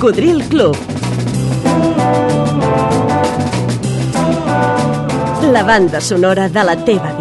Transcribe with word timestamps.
Cocodril 0.00 0.42
Club. 0.48 0.74
La 5.52 5.62
banda 5.62 6.00
sonora 6.00 6.48
de 6.48 6.64
la 6.64 6.74
teva 6.86 7.12
vida. 7.12 7.19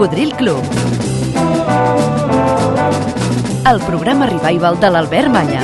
Cocodril 0.00 0.32
Club. 0.32 0.62
El 3.70 3.80
programa 3.84 4.30
revival 4.30 4.78
de 4.80 4.88
l'Albert 4.88 5.28
Malla. 5.28 5.60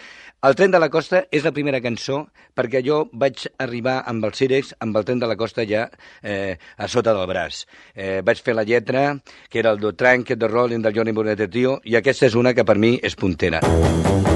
el 0.46 0.54
tren 0.54 0.70
de 0.70 0.78
la 0.78 0.88
costa 0.92 1.24
és 1.34 1.42
la 1.46 1.52
primera 1.54 1.80
cançó 1.82 2.20
perquè 2.56 2.82
jo 2.86 3.00
vaig 3.12 3.46
arribar 3.62 3.96
amb 4.06 4.28
el 4.28 4.34
Cirex, 4.36 4.74
amb 4.84 4.96
el 4.96 5.06
tren 5.08 5.22
de 5.22 5.26
la 5.26 5.36
costa 5.36 5.66
ja 5.66 5.88
eh, 6.22 6.54
a 6.76 6.88
sota 6.88 7.14
del 7.16 7.26
braç. 7.30 7.64
Eh, 7.94 8.20
vaig 8.22 8.42
fer 8.46 8.54
la 8.54 8.66
lletra, 8.68 9.08
que 9.50 9.58
era 9.64 9.74
el 9.74 9.82
do 9.82 9.94
Trank, 9.96 10.36
de 10.36 10.48
Rolling 10.48 10.86
del 10.86 10.94
Johnny 10.94 11.16
Bonet 11.16 11.46
Tio, 11.50 11.80
i 11.84 11.98
aquesta 11.98 12.30
és 12.30 12.38
una 12.38 12.54
que 12.54 12.64
per 12.64 12.78
mi 12.78 12.96
és 13.02 13.18
puntera. 13.18 13.64
He 13.64 14.35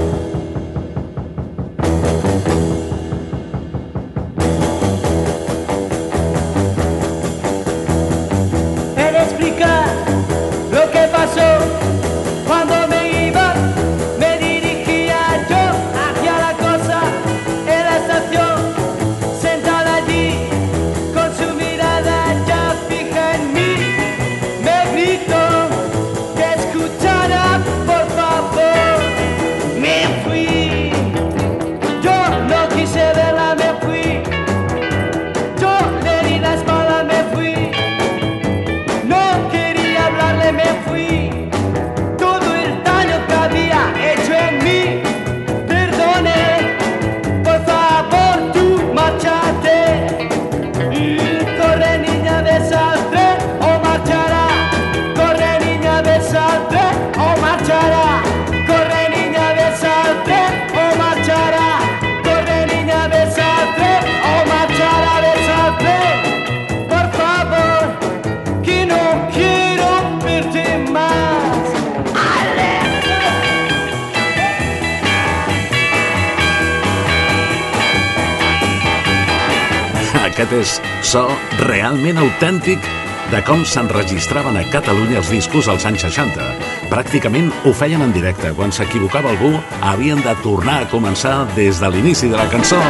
És 80.51 80.79
so 81.07 81.23
realment 81.63 82.19
autèntic 82.19 82.83
de 83.31 83.39
com 83.47 83.63
s'enregistraven 83.63 84.57
a 84.59 84.65
Catalunya 84.73 85.21
els 85.21 85.31
discos 85.31 85.69
als 85.71 85.85
anys 85.87 86.03
60. 86.03 86.47
Pràcticament 86.91 87.51
ho 87.63 87.71
feien 87.71 88.03
en 88.03 88.11
directe. 88.15 88.51
Quan 88.57 88.75
s'equivocava 88.75 89.31
algú, 89.31 89.53
havien 89.79 90.19
de 90.25 90.35
tornar 90.43 90.81
a 90.81 90.89
començar 90.91 91.45
des 91.55 91.79
de 91.79 91.93
l'inici 91.93 92.31
de 92.31 92.39
la 92.41 92.49
cançó. 92.51 92.81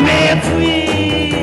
Me 0.00 1.37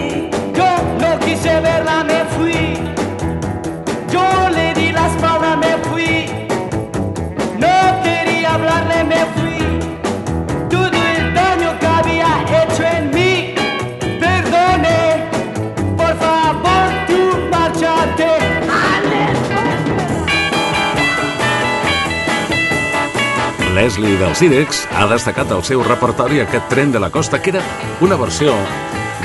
Leslie 23.75 24.15
del 24.15 24.33
Cirex 24.39 24.85
ha 24.95 25.03
destacat 25.11 25.49
el 25.51 25.61
seu 25.67 25.81
repertori 25.83 26.39
aquest 26.39 26.69
tren 26.71 26.93
de 26.93 26.99
la 27.03 27.09
costa, 27.11 27.41
que 27.43 27.51
era 27.51 27.63
una 27.99 28.15
versió 28.15 28.53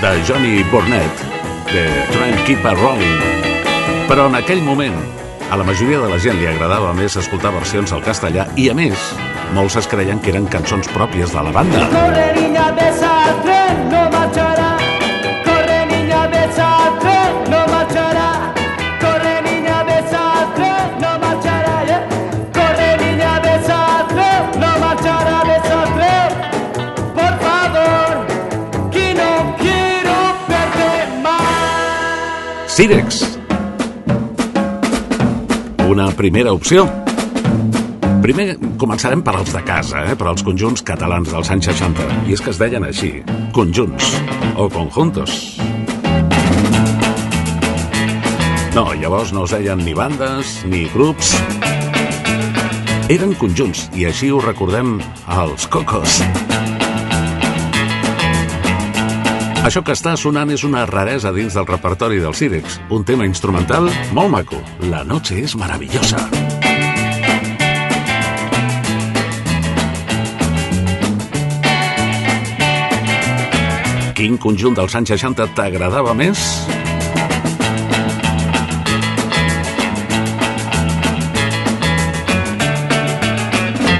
de 0.02 0.11
Johnny 0.26 0.64
Burnett, 0.73 1.23
de 1.70 1.85
Try 2.11 2.32
and 2.32 2.43
Keep 2.49 2.67
a 2.67 2.75
Rolling. 2.75 3.20
Però 4.11 4.26
en 4.26 4.35
aquell 4.41 4.64
moment, 4.67 4.99
a 5.50 5.56
la 5.56 5.62
majoria 5.62 6.02
de 6.02 6.11
la 6.11 6.19
gent 6.19 6.43
li 6.43 6.50
agradava 6.50 6.91
més 6.99 7.14
escoltar 7.23 7.55
versions 7.55 7.94
al 7.94 8.02
castellà 8.02 8.49
i, 8.56 8.67
a 8.70 8.75
més, 8.75 9.14
molts 9.55 9.79
es 9.79 9.87
creien 9.87 10.19
que 10.19 10.35
eren 10.35 10.50
cançons 10.50 10.91
pròpies 10.99 11.31
de 11.31 11.46
la 11.46 11.55
banda. 11.55 13.09
Cirex. 32.81 33.38
Una 35.85 36.06
primera 36.17 36.55
opció. 36.56 36.87
Primer 38.25 38.55
començarem 38.81 39.21
per 39.21 39.35
als 39.37 39.53
de 39.53 39.61
casa, 39.69 40.06
eh? 40.09 40.15
per 40.17 40.31
als 40.31 40.41
conjunts 40.47 40.81
catalans 40.88 41.29
dels 41.29 41.50
anys 41.53 41.69
60. 41.69 42.06
I 42.25 42.38
és 42.38 42.41
que 42.41 42.55
es 42.55 42.62
deien 42.62 42.88
així, 42.88 43.11
conjunts 43.53 44.15
o 44.56 44.71
conjuntos. 44.73 45.37
No, 48.73 48.87
llavors 48.97 49.35
no 49.37 49.44
es 49.44 49.53
deien 49.59 49.85
ni 49.85 49.93
bandes 49.93 50.62
ni 50.65 50.87
grups. 50.94 51.35
Eren 53.12 53.37
conjunts 53.37 53.91
i 53.93 54.09
així 54.09 54.32
ho 54.32 54.41
recordem 54.41 54.97
als 55.29 55.69
Cocos. 55.69 56.23
Això 59.60 59.82
que 59.84 59.92
està 59.92 60.14
sonant 60.16 60.48
és 60.48 60.62
una 60.64 60.86
raresa 60.88 61.34
dins 61.36 61.52
del 61.52 61.66
repertori 61.68 62.16
del 62.22 62.32
Cirex, 62.32 62.78
un 62.96 63.02
tema 63.04 63.26
instrumental 63.28 63.90
molt 64.16 64.32
maco. 64.32 64.56
La 64.88 65.02
noche 65.04 65.36
és 65.36 65.52
maravillosa. 65.52 66.16
Quin 74.16 74.40
conjunt 74.40 74.80
dels 74.80 74.96
anys 74.96 75.12
60 75.12 75.50
t'agradava 75.52 76.16
més? 76.16 76.40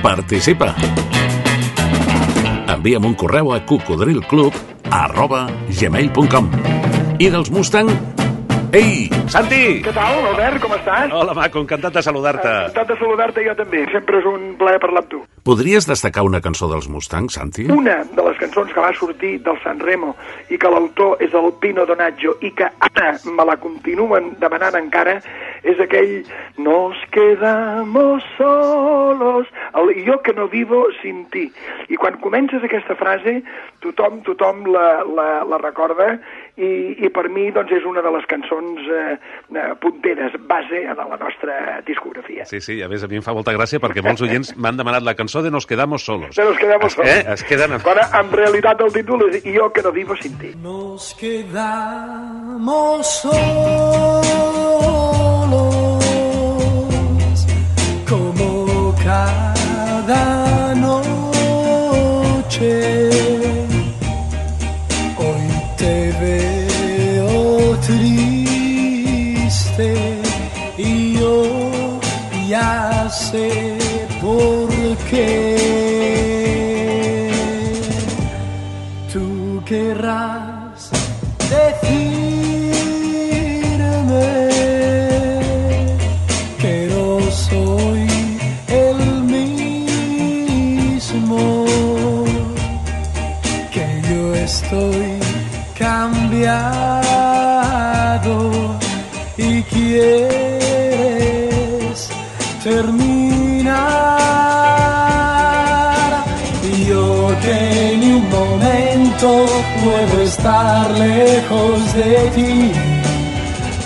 Participa! 0.01 0.73
Envia'm 2.81 3.13
un 3.13 3.21
correu 3.21 3.53
a 3.53 3.61
cocodrilclub 3.69 4.80
arroba 4.91 5.47
gmail.com 5.71 6.51
I 7.19 7.31
dels 7.31 7.51
Mustang... 7.51 8.20
Ei, 8.71 9.09
Santi! 9.27 9.81
Què 9.83 9.91
tal, 9.91 10.21
Albert? 10.29 10.61
Com 10.63 10.71
estàs? 10.77 11.11
Hola, 11.11 11.33
maco, 11.35 11.59
encantat 11.65 11.97
de 11.97 12.03
saludar-te. 12.07 12.51
Encantat 12.69 12.93
de 12.93 12.97
saludar-te 13.01 13.43
jo 13.43 13.55
també. 13.59 13.81
Sempre 13.91 14.21
és 14.21 14.29
un 14.31 14.45
plaer 14.61 14.79
parlar 14.79 15.03
amb 15.03 15.11
tu. 15.11 15.23
Podries 15.43 15.89
destacar 15.89 16.23
una 16.23 16.39
cançó 16.45 16.69
dels 16.71 16.87
Mustang, 16.87 17.27
Santi? 17.35 17.65
Una 17.75 17.97
de 18.07 18.27
les 18.29 18.39
cançons 18.39 18.71
que 18.71 18.85
va 18.85 18.93
sortir 18.95 19.33
del 19.43 19.59
San 19.65 19.83
Remo 19.83 20.13
i 20.55 20.59
que 20.61 20.71
l'autor 20.71 21.19
és 21.27 21.35
el 21.35 21.51
Pino 21.59 21.83
Donaggio 21.89 22.37
i 22.47 22.53
que 22.55 22.69
ara 22.93 23.17
me 23.25 23.49
la 23.49 23.57
continuen 23.59 24.37
demanant 24.39 24.79
encara 24.79 25.19
és 25.67 25.83
aquell 25.83 26.21
Nos 26.61 26.97
quedamos 27.11 28.23
solos 28.37 29.47
el 29.75 30.05
Jo 30.05 30.21
que 30.23 30.33
no 30.33 30.47
vivo 30.47 30.87
sin 31.01 31.25
ti. 31.33 31.49
I 31.89 31.97
quan 31.97 32.21
comences 32.21 32.63
aquesta 32.63 32.95
frase 32.95 33.41
tothom, 33.81 34.21
tothom 34.27 34.67
la, 34.69 35.03
la, 35.09 35.29
la 35.49 35.59
recorda 35.59 36.19
i, 36.57 36.71
i 37.07 37.09
per 37.15 37.29
mi 37.33 37.51
doncs, 37.55 37.73
és 37.77 37.85
una 37.89 38.03
de 38.05 38.11
les 38.15 38.27
cançons 38.31 38.81
eh, 38.91 39.19
eh, 39.55 39.71
punteres, 39.83 40.33
base 40.49 40.83
de 40.89 40.95
la 40.97 41.19
nostra 41.21 41.81
discografia. 41.87 42.45
Sí, 42.51 42.61
sí, 42.65 42.83
a 42.83 42.89
més 42.91 43.05
a 43.05 43.09
mi 43.11 43.17
em 43.21 43.25
fa 43.27 43.35
molta 43.37 43.55
gràcia 43.57 43.81
perquè 43.83 44.03
molts 44.05 44.23
oients 44.27 44.55
m'han 44.57 44.77
demanat 44.81 45.03
la 45.07 45.15
cançó 45.19 45.43
de 45.43 45.51
Nos 45.51 45.67
quedamos 45.67 46.05
solos. 46.05 46.35
Se 46.35 46.45
nos 46.45 46.57
quedamos 46.59 46.93
solos. 46.93 47.11
Eh? 47.11 47.25
Es 47.33 47.45
queden... 47.45 47.79
Quan 47.83 47.99
en 47.99 48.33
realitat 48.33 48.81
el 48.81 48.93
títol 48.95 49.29
és 49.29 49.43
Jo 49.45 49.73
que 49.73 49.83
no 49.83 49.93
vivo 49.93 50.17
sin 50.17 50.39
ti. 50.39 50.55
Nos 50.63 51.15
quedamos 51.19 53.07
solos 53.07 54.27
como 58.09 58.95
cada 59.05 60.75
noche. 60.75 61.01
que 75.11 75.57
tú 79.13 79.63
querrás. 79.67 80.40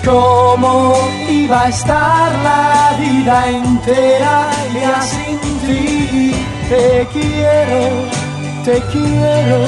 ¿Cómo 0.05 0.95
iba 1.31 1.63
a 1.63 1.69
estar 1.69 2.33
la 2.43 2.95
vida 2.99 3.49
entera 3.49 4.51
ya 4.75 5.01
sin 5.01 5.39
ti? 5.65 6.35
Te 6.69 7.07
quiero, 7.13 7.81
te 8.65 8.83
quiero 8.93 9.61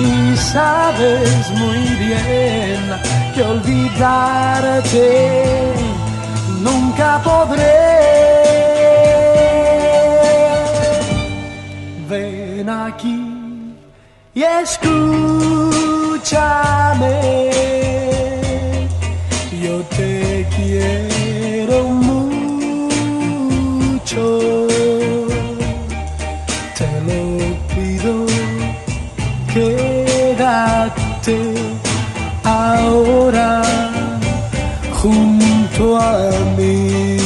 y 0.00 0.36
sabes 0.36 1.50
muy 1.50 1.82
bien 2.04 2.80
que 3.34 3.42
olvidarte 3.42 5.06
nunca 6.60 7.20
podré. 7.22 7.94
Ven 12.08 12.68
aquí 12.68 13.76
y 14.34 14.42
escúchame. 14.42 15.14
Quiero 20.56 21.78
mucho. 22.08 22.66
Te 26.78 26.88
lo 27.06 27.20
pido, 27.74 28.14
quédate 29.52 31.38
ahora 32.44 33.62
junto 35.02 35.82
a 35.96 36.30
mí. 36.56 37.18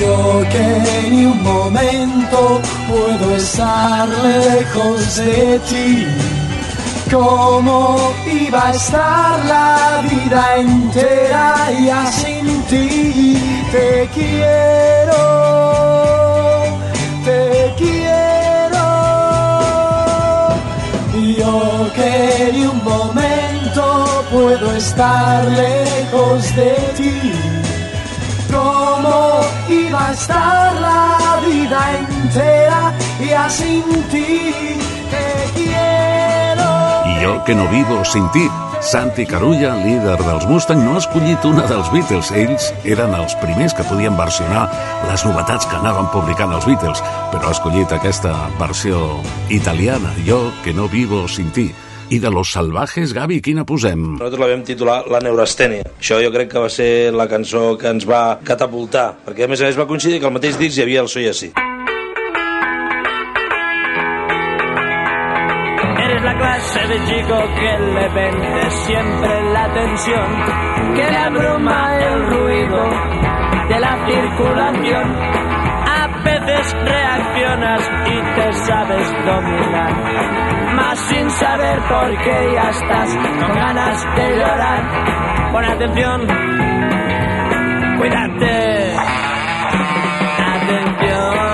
Yo 0.00 0.44
que 0.52 0.66
ni 1.10 1.24
un 1.24 1.42
momento 1.42 2.60
puedo 2.88 3.36
estar 3.36 4.06
lejos 4.08 5.16
de 5.16 5.58
ti. 5.70 6.06
¿Cómo 8.46 8.58
iba 8.58 8.68
a 8.68 8.74
estar 8.74 9.44
la 9.46 10.02
vida 10.08 10.56
entera 10.56 11.68
ya 11.84 12.06
sin 12.06 12.62
ti? 12.70 13.36
Te 13.72 14.08
quiero, 14.14 15.22
te 17.24 17.74
quiero. 17.76 18.86
Yo 21.36 21.90
que 21.96 22.50
ni 22.52 22.66
un 22.66 22.84
momento 22.84 24.24
puedo 24.30 24.72
estar 24.76 25.44
lejos 25.44 26.54
de 26.54 26.74
ti. 26.96 27.32
¿Cómo 28.52 29.40
iba 29.68 30.08
a 30.08 30.12
estar 30.12 30.72
la 30.80 31.40
vida 31.44 31.80
entera 31.98 32.94
ya 33.28 33.50
sin 33.50 33.82
ti? 34.12 34.76
Jo, 37.26 37.42
que 37.44 37.56
no 37.56 37.66
vivo 37.68 38.04
sin 38.04 38.30
ti. 38.30 38.46
Santi 38.80 39.26
Carulla, 39.26 39.74
líder 39.82 40.18
dels 40.22 40.46
Mustang, 40.46 40.78
no 40.84 40.94
ha 40.94 41.00
escollit 41.00 41.42
una 41.48 41.64
dels 41.66 41.88
Beatles. 41.90 42.30
Ells 42.30 42.68
eren 42.86 43.16
els 43.18 43.34
primers 43.40 43.74
que 43.74 43.86
podien 43.88 44.14
versionar 44.14 44.68
les 45.08 45.24
novetats 45.26 45.66
que 45.66 45.74
anaven 45.74 46.06
publicant 46.14 46.54
els 46.54 46.68
Beatles, 46.68 47.02
però 47.32 47.48
ha 47.48 47.56
escollit 47.56 47.90
aquesta 47.90 48.36
versió 48.60 49.18
italiana, 49.50 50.14
Jo, 50.28 50.52
que 50.62 50.76
no 50.76 50.86
vivo 50.86 51.26
sin 51.26 51.50
ti. 51.50 51.72
I 52.14 52.20
de 52.22 52.30
Los 52.30 52.52
Salvajes, 52.54 53.10
Gavi, 53.12 53.40
quina 53.42 53.66
posem? 53.66 54.12
Nosaltres 54.20 54.44
la 54.44 54.52
vam 54.52 54.62
titular 54.62 55.00
La 55.10 55.18
neurastènia. 55.18 55.88
Això 55.98 56.22
jo 56.22 56.30
crec 56.30 56.52
que 56.52 56.62
va 56.62 56.70
ser 56.70 57.10
la 57.10 57.26
cançó 57.26 57.72
que 57.74 57.90
ens 57.90 58.06
va 58.06 58.38
catapultar, 58.46 59.16
perquè 59.26 59.48
a 59.48 59.50
més 59.50 59.64
a 59.64 59.66
més 59.66 59.80
va 59.80 59.90
coincidir 59.90 60.22
que 60.22 60.30
al 60.30 60.36
mateix 60.38 60.60
disc 60.62 60.78
hi 60.78 60.86
havia 60.86 61.02
el 61.02 61.10
Soy 61.10 61.26
Así. 61.26 61.50
Clase 66.66 66.88
de 66.88 67.04
chico 67.04 67.36
que 67.60 67.78
le 67.78 68.08
vende 68.08 68.70
siempre 68.70 69.52
la 69.52 69.64
atención, 69.66 70.26
que 70.96 71.10
le 71.12 71.16
abruma 71.16 71.96
el 71.96 72.26
ruido 72.26 72.90
de 73.68 73.78
la 73.78 74.06
circulación. 74.08 75.16
A 75.86 76.08
veces 76.24 76.76
reaccionas 76.82 77.90
y 78.06 78.34
te 78.34 78.52
sabes 78.52 79.12
dominar, 79.24 79.92
más 80.74 80.98
sin 80.98 81.30
saber 81.30 81.78
por 81.82 82.18
qué 82.18 82.50
ya 82.54 82.70
estás 82.70 83.16
con 83.16 83.54
ganas 83.54 84.16
de 84.16 84.36
llorar. 84.36 85.52
Pon 85.52 85.64
atención, 85.64 86.26
cuídate. 87.98 88.96
Atención, 90.56 91.45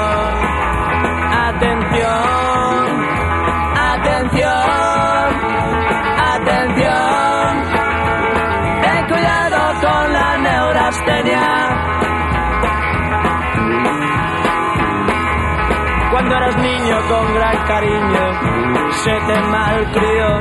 se 19.05 19.11
te 19.11 19.41
malcrió. 19.43 20.41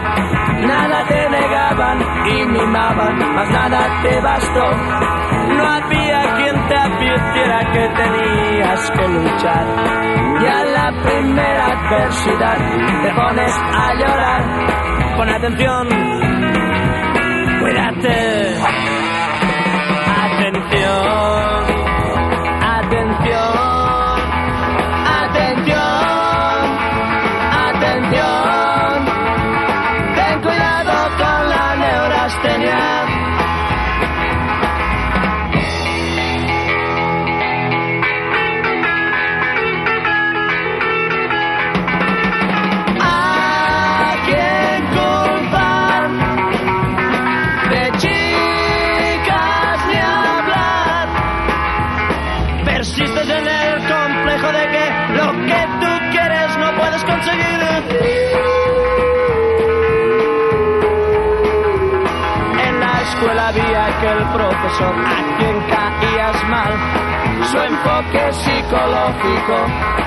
Nada 0.67 1.03
te 1.07 1.29
negaban 1.29 1.97
y 2.27 2.45
mimaban, 2.45 3.17
mas 3.35 3.49
nada 3.49 4.01
te 4.03 4.21
bastó. 4.21 4.65
No 5.57 5.63
había 5.67 6.35
quien 6.35 6.67
te 6.67 6.75
advirtiera 6.75 7.71
que 7.71 7.89
tenías 8.01 8.91
que 8.91 9.07
luchar. 9.07 9.65
Y 10.41 10.45
a 10.45 10.63
la 10.63 11.03
primera 11.03 11.65
adversidad 11.67 12.57
te 13.03 13.11
pones 13.13 13.53
a 13.73 13.93
llorar. 13.95 14.41
Pon 15.17 15.29
atención, 15.29 15.87
cuídate. 17.61 18.30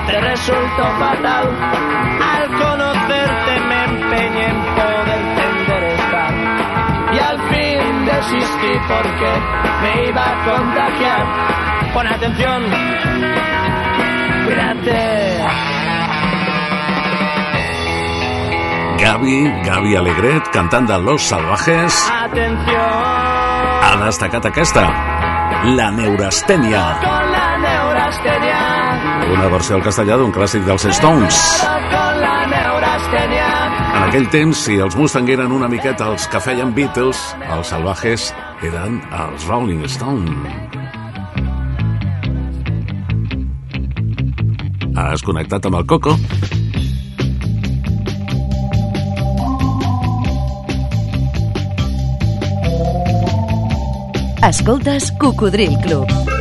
Te 0.07 0.19
resultó 0.19 0.83
fatal. 0.99 1.45
Al 2.33 2.47
conocerte 2.47 3.53
me 3.69 3.83
empeñé 3.85 4.45
en 4.49 4.59
poder 4.75 5.23
enderezar. 5.49 6.33
Y 7.13 7.19
al 7.19 7.37
fin 7.49 8.05
desistí 8.05 8.73
porque 8.87 9.31
me 9.81 10.09
iba 10.09 10.23
a 10.23 10.35
contagiar. 10.45 11.25
Pon 11.93 12.07
atención, 12.07 12.63
cuídate. 14.45 15.45
Gavi, 18.97 19.51
Gavi 19.63 19.95
Alegret, 19.95 20.47
cantant 20.51 20.89
de 20.89 20.97
Los 20.99 21.21
Salvajes, 21.21 22.11
Atención 22.11 23.25
ha 23.85 24.05
destacat 24.05 24.45
aquesta, 24.45 24.83
La 25.77 25.91
Neurastènia, 25.91 26.83
con 26.99 27.31
la 27.31 27.34
neurastenia. 27.34 27.34
Una 29.33 29.47
versió 29.49 29.77
al 29.77 29.83
castellà 29.85 30.17
d'un 30.19 30.31
clàssic 30.35 30.65
dels 30.67 30.85
Stones. 30.97 31.39
En 33.95 34.03
aquell 34.09 34.27
temps, 34.33 34.65
si 34.67 34.77
els 34.81 34.95
Mustang 34.99 35.29
eren 35.33 35.53
una 35.55 35.69
miqueta 35.71 36.11
els 36.11 36.27
que 36.29 36.41
feien 36.43 36.73
Beatles, 36.75 37.21
els 37.55 37.71
Salvajes 37.73 38.29
eren 38.65 38.99
els 39.23 39.47
Rolling 39.49 39.83
Stones. 39.89 40.75
Has 44.95 45.23
connectat 45.27 45.65
amb 45.67 45.81
el 45.81 45.85
Coco? 45.89 46.15
Escoltes 54.45 55.11
Cocodril 55.19 55.75
Club. 55.81 56.34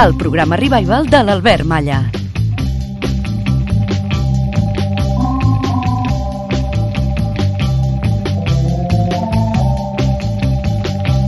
El 0.00 0.16
programa 0.16 0.56
Revival 0.56 1.10
de 1.10 1.18
l'Albert 1.22 1.66
Malla. 1.68 2.10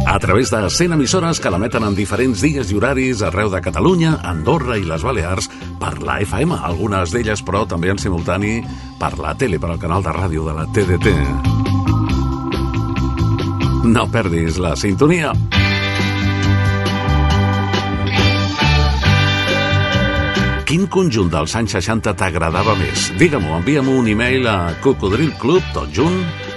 A 0.06 0.18
través 0.18 0.50
de 0.50 0.70
100 0.70 0.92
emissores 0.94 1.38
que 1.38 1.50
l'emeten 1.52 1.84
en 1.84 1.94
diferents 1.98 2.40
dies 2.40 2.72
i 2.72 2.80
horaris 2.80 3.20
arreu 3.20 3.52
de 3.52 3.60
Catalunya, 3.60 4.14
Andorra 4.24 4.78
i 4.80 4.88
les 4.88 5.04
Balears 5.04 5.50
per 5.82 5.98
la 6.00 6.22
FM, 6.24 6.56
algunes 6.56 7.12
d'elles 7.12 7.44
però 7.44 7.66
també 7.68 7.92
en 7.92 8.00
simultani 8.00 8.62
per 8.96 9.18
la 9.20 9.36
tele, 9.36 9.60
per 9.60 9.74
al 9.74 9.82
canal 9.82 10.00
de 10.00 10.16
ràdio 10.16 10.48
de 10.48 10.54
la 10.56 10.64
TDT. 10.72 11.12
No 13.92 14.08
perdis 14.08 14.56
la 14.56 14.72
sintonia. 14.80 15.36
Quin 20.72 20.86
conjunt 20.88 21.28
dels 21.28 21.52
anys 21.58 21.74
60 21.76 22.14
t'agradava 22.16 22.72
més? 22.80 23.10
Digue-m'ho, 23.20 23.58
envia-m'ho 23.58 23.92
un 24.00 24.06
e-mail 24.08 24.46
a 24.48 24.70
cocodrilclub, 24.80 25.66
tot 25.74 25.90
junt, 25.92 26.14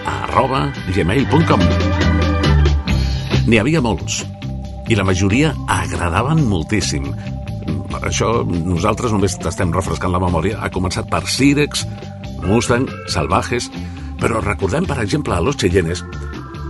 arroba 0.08 0.70
gmail.com. 0.96 1.66
N'hi 3.50 3.60
havia 3.60 3.82
molts, 3.84 4.22
i 4.88 4.96
la 4.96 5.04
majoria 5.04 5.52
agradaven 5.68 6.46
moltíssim. 6.48 7.10
Això 8.00 8.32
nosaltres 8.48 9.12
només 9.12 9.36
t'estem 9.36 9.76
refrescant 9.76 10.16
la 10.16 10.24
memòria. 10.24 10.64
Ha 10.64 10.72
començat 10.72 11.12
per 11.12 11.26
Sirex, 11.28 11.84
Mustang, 12.48 12.88
Salvajes, 13.12 13.68
però 14.24 14.40
recordem, 14.40 14.88
per 14.88 15.02
exemple, 15.04 15.36
a 15.36 15.44
Los 15.44 15.60
Cheyennes, 15.60 16.08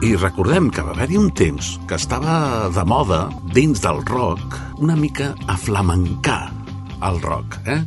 i 0.01 0.15
recordem 0.17 0.73
que 0.73 0.81
va 0.81 0.97
haver-hi 0.97 1.21
un 1.21 1.29
temps 1.29 1.75
que 1.85 2.01
estava 2.01 2.73
de 2.73 2.89
moda 2.89 3.27
dins 3.53 3.85
del 3.85 4.01
rock 4.09 4.81
una 4.81 4.97
mica 4.97 5.35
a 5.45 5.61
el 7.03 7.21
rock, 7.21 7.59
eh? 7.67 7.81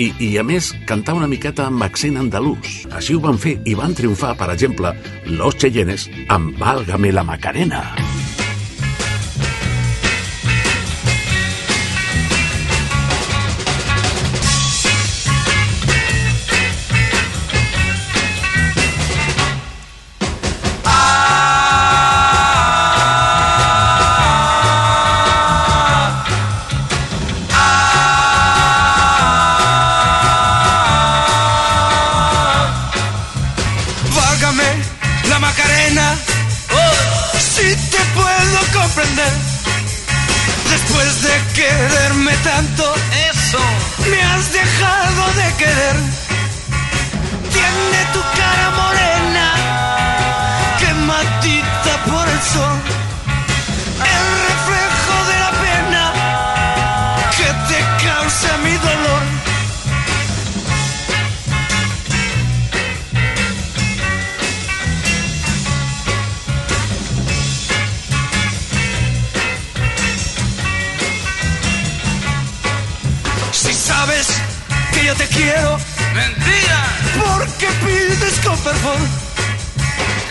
I, 0.00 0.08
I, 0.24 0.30
a 0.40 0.44
més, 0.46 0.70
cantar 0.88 1.18
una 1.18 1.28
miqueta 1.28 1.66
amb 1.68 1.84
accent 1.84 2.16
andalús. 2.20 2.82
Així 2.96 3.16
ho 3.16 3.20
van 3.20 3.38
fer 3.40 3.58
i 3.68 3.76
van 3.78 3.92
triomfar, 3.98 4.32
per 4.40 4.50
exemple, 4.54 4.94
Los 5.28 5.60
Cheyennes 5.60 6.08
amb 6.32 6.56
Válgame 6.60 7.12
la 7.12 7.26
Macarena. 7.28 7.84
Válgame 7.92 8.21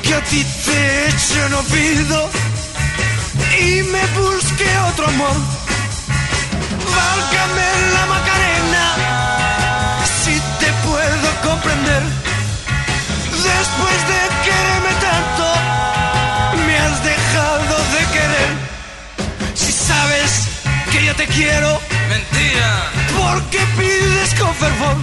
que 0.02 0.14
a 0.14 0.22
ti 0.26 0.44
te 0.66 1.08
echo 1.10 1.50
no 1.50 1.62
pido 1.64 2.30
y 3.60 3.84
me 3.84 4.04
busque 4.20 4.68
otro 4.90 5.08
amor. 5.08 5.36
Válgame 6.98 7.68
la 7.94 8.06
Macarena, 8.14 8.86
si 10.24 10.34
te 10.60 10.72
puedo 10.88 11.28
comprender. 11.44 12.04
Después 13.52 14.00
de 14.12 14.22
quererme 14.46 14.94
tanto, 15.08 15.46
me 16.66 16.78
has 16.78 17.04
dejado 17.04 17.76
de 17.96 18.02
querer. 18.16 18.52
Si 19.54 19.72
sabes 19.72 20.48
que 20.92 21.06
yo 21.06 21.16
te 21.16 21.28
quiero, 21.28 21.80
mentira. 22.10 22.92
Porque 23.18 23.60
pides 23.78 24.34
con 24.40 24.54
fervor 24.56 24.98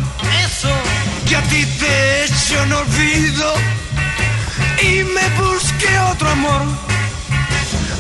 eso 0.45 0.88
que 1.29 1.37
a 1.37 1.43
ti 1.43 1.67
te 1.79 2.25
echo 2.25 2.67
no 2.67 2.79
olvido 2.79 3.53
y 4.83 5.05
me 5.05 5.29
busque 5.41 5.99
otro 6.11 6.29
amor. 6.31 6.63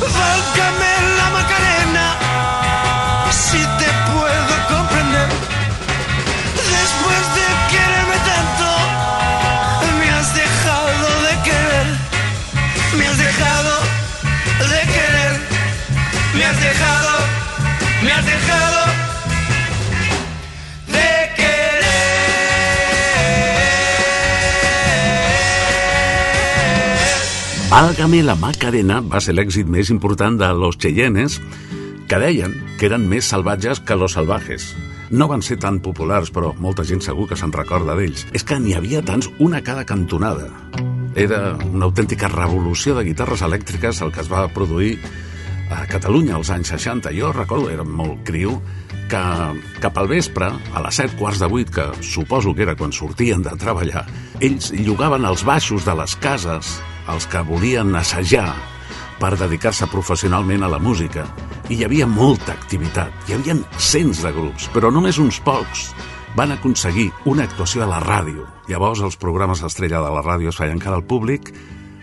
Válgame 0.00 0.92
la 1.18 1.30
Macarena, 1.36 2.06
si 3.30 3.58
te 3.58 3.88
puedo 4.12 4.67
Válgame 27.68 28.22
la 28.24 28.32
Macarena 28.32 29.02
va 29.04 29.18
ser 29.20 29.34
l'èxit 29.34 29.68
més 29.68 29.90
important 29.92 30.38
de 30.40 30.46
Los 30.56 30.78
Cheyennes, 30.80 31.34
que 32.08 32.16
deien 32.22 32.54
que 32.80 32.88
eren 32.88 33.04
més 33.10 33.28
salvatges 33.28 33.82
que 33.84 33.98
los 34.00 34.14
salvajes. 34.16 34.70
No 35.12 35.28
van 35.28 35.44
ser 35.44 35.58
tan 35.60 35.76
populars, 35.84 36.32
però 36.32 36.54
molta 36.64 36.86
gent 36.88 37.04
segur 37.04 37.26
que 37.28 37.36
se'n 37.36 37.52
recorda 37.52 37.92
d'ells. 37.98 38.24
És 38.32 38.48
que 38.48 38.56
n'hi 38.56 38.72
havia 38.72 39.04
tants, 39.04 39.28
una 39.44 39.60
cada 39.60 39.84
cantonada. 39.84 40.48
Era 41.12 41.58
una 41.68 41.84
autèntica 41.90 42.32
revolució 42.32 42.96
de 42.96 43.04
guitarres 43.04 43.44
elèctriques 43.44 44.00
el 44.00 44.16
que 44.16 44.24
es 44.24 44.32
va 44.32 44.48
produir 44.48 44.94
a 45.68 45.84
Catalunya 45.92 46.40
als 46.40 46.48
anys 46.48 46.72
60. 46.72 47.12
Jo 47.20 47.36
recordo, 47.36 47.68
era 47.68 47.84
molt 47.84 48.24
criu, 48.24 48.62
que 49.12 49.24
cap 49.84 50.00
al 50.00 50.08
vespre, 50.08 50.48
a 50.48 50.88
les 50.88 51.04
7 51.04 51.20
quarts 51.20 51.44
de 51.44 51.52
8, 51.52 51.72
que 51.76 51.90
suposo 52.00 52.56
que 52.56 52.64
era 52.64 52.80
quan 52.80 52.96
sortien 52.96 53.44
de 53.44 53.58
treballar, 53.60 54.06
ells 54.40 54.72
llogaven 54.72 55.28
els 55.28 55.44
baixos 55.44 55.84
de 55.84 56.00
les 56.00 56.16
cases 56.16 56.78
els 57.08 57.26
que 57.30 57.42
volien 57.46 57.94
assajar 57.96 58.52
per 59.18 59.34
dedicar-se 59.38 59.88
professionalment 59.90 60.62
a 60.62 60.70
la 60.70 60.78
música. 60.78 61.26
I 61.68 61.80
hi 61.80 61.84
havia 61.84 62.06
molta 62.06 62.54
activitat, 62.54 63.12
hi 63.28 63.34
havia 63.36 63.58
cents 63.76 64.22
de 64.24 64.32
grups, 64.32 64.68
però 64.74 64.92
només 64.94 65.18
uns 65.18 65.40
pocs 65.44 65.90
van 66.38 66.52
aconseguir 66.54 67.10
una 67.26 67.48
actuació 67.48 67.82
a 67.84 67.90
la 67.90 67.98
ràdio. 68.04 68.46
Llavors 68.68 69.02
els 69.02 69.18
programes 69.18 69.64
estrella 69.66 70.04
de 70.04 70.14
la 70.14 70.22
ràdio 70.22 70.52
es 70.52 70.60
feien 70.60 70.78
cara 70.78 71.00
al 71.00 71.06
públic 71.08 71.50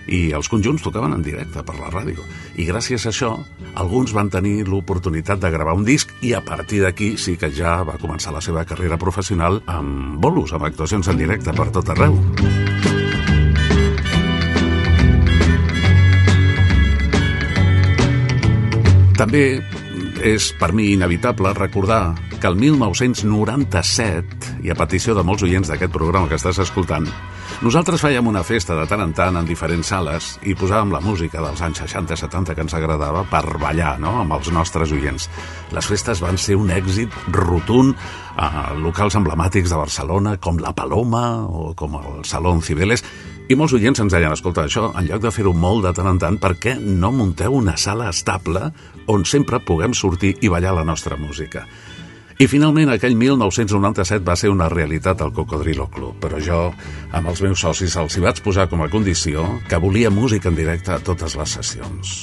i 0.05 0.29
els 0.37 0.49
conjunts 0.51 0.83
tocaven 0.85 1.15
en 1.15 1.23
directe 1.25 1.63
per 1.65 1.77
la 1.79 1.89
ràdio. 1.93 2.21
I 2.61 2.67
gràcies 2.67 3.05
a 3.05 3.13
això, 3.13 3.31
alguns 3.73 4.13
van 4.13 4.29
tenir 4.29 4.67
l'oportunitat 4.67 5.41
de 5.41 5.51
gravar 5.53 5.73
un 5.79 5.87
disc 5.87 6.13
i 6.21 6.35
a 6.37 6.43
partir 6.45 6.83
d'aquí 6.83 7.15
sí 7.17 7.37
que 7.41 7.49
ja 7.49 7.79
va 7.87 7.99
començar 8.01 8.35
la 8.35 8.43
seva 8.43 8.65
carrera 8.65 9.01
professional 9.01 9.61
amb 9.65 10.19
bolos, 10.21 10.53
amb 10.53 10.69
actuacions 10.69 11.09
en 11.09 11.25
directe 11.25 11.53
per 11.55 11.71
tot 11.73 11.89
arreu. 11.95 12.64
També 19.15 19.61
és 20.27 20.49
per 20.59 20.73
mi 20.75 20.89
inevitable 20.91 21.53
recordar 21.55 22.17
que 22.35 22.49
el 22.49 22.57
1997, 22.59 24.57
i 24.67 24.71
a 24.71 24.75
petició 24.75 25.13
de 25.15 25.23
molts 25.23 25.45
oients 25.47 25.69
d'aquest 25.71 25.93
programa 25.93 26.27
que 26.27 26.35
estàs 26.35 26.59
escoltant, 26.59 27.07
nosaltres 27.63 28.03
fèiem 28.03 28.27
una 28.27 28.43
festa 28.43 28.75
de 28.75 28.83
tant 28.91 29.05
en 29.05 29.13
tant 29.15 29.39
en 29.39 29.47
diferents 29.47 29.87
sales 29.87 30.33
i 30.43 30.51
posàvem 30.59 30.91
la 30.91 30.99
música 30.99 31.39
dels 31.39 31.63
anys 31.63 31.79
60-70 31.85 32.57
que 32.57 32.65
ens 32.65 32.75
agradava 32.75 33.21
per 33.31 33.45
ballar 33.61 33.93
no? 34.03 34.17
amb 34.25 34.35
els 34.35 34.51
nostres 34.51 34.91
oients. 34.91 35.29
Les 35.71 35.87
festes 35.87 36.19
van 36.19 36.35
ser 36.35 36.59
un 36.59 36.73
èxit 36.75 37.15
rotund 37.31 37.95
a 38.35 38.75
locals 38.75 39.15
emblemàtics 39.15 39.71
de 39.71 39.79
Barcelona 39.79 40.35
com 40.43 40.59
La 40.59 40.75
Paloma 40.75 41.45
o 41.47 41.71
com 41.79 41.95
el 42.01 42.27
Salón 42.27 42.59
Cibeles 42.65 43.05
i 43.45 43.53
molts 43.53 43.75
oients 43.77 43.99
ens 44.01 44.13
deien, 44.13 44.33
escolta, 44.33 44.63
això, 44.65 44.87
en 44.97 45.05
lloc 45.05 45.21
de 45.21 45.29
fer-ho 45.29 45.51
molt 45.53 45.85
de 45.85 45.91
tant 45.93 46.07
en 46.09 46.21
tant, 46.21 46.37
per 46.41 46.55
què 46.57 46.79
no 46.81 47.11
munteu 47.13 47.53
una 47.53 47.75
sala 47.77 48.07
estable 48.09 48.71
on 49.11 49.25
sempre 49.29 49.59
puguem 49.61 49.93
sortir 49.93 50.33
i 50.41 50.49
ballar 50.49 50.73
la 50.73 50.85
nostra 50.87 51.17
música? 51.19 51.61
I 52.41 52.49
finalment 52.51 52.89
aquell 52.91 53.13
1997 53.15 54.25
va 54.27 54.33
ser 54.35 54.49
una 54.51 54.65
realitat 54.67 55.21
al 55.21 55.31
Cocodrilo 55.31 55.85
Club, 55.93 56.17
però 56.19 56.41
jo 56.43 56.57
amb 57.15 57.29
els 57.31 57.43
meus 57.45 57.61
socis 57.61 57.95
els 58.01 58.17
hi 58.17 58.25
vaig 58.25 58.41
posar 58.43 58.65
com 58.71 58.81
a 58.81 58.89
condició 58.91 59.45
que 59.69 59.79
volia 59.79 60.11
música 60.11 60.49
en 60.49 60.57
directe 60.57 60.91
a 60.91 60.99
totes 60.99 61.37
les 61.39 61.55
sessions. 61.59 62.17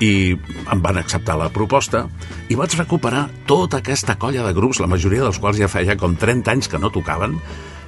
I 0.00 0.32
em 0.72 0.82
van 0.82 0.98
acceptar 0.98 1.36
la 1.38 1.52
proposta 1.54 2.06
i 2.48 2.56
vaig 2.58 2.74
recuperar 2.80 3.28
tota 3.46 3.82
aquesta 3.82 4.16
colla 4.16 4.48
de 4.48 4.56
grups, 4.56 4.80
la 4.80 4.90
majoria 4.90 5.28
dels 5.28 5.38
quals 5.38 5.60
ja 5.60 5.70
feia 5.70 5.98
com 6.00 6.16
30 6.16 6.56
anys 6.56 6.72
que 6.72 6.80
no 6.82 6.90
tocaven, 6.94 7.36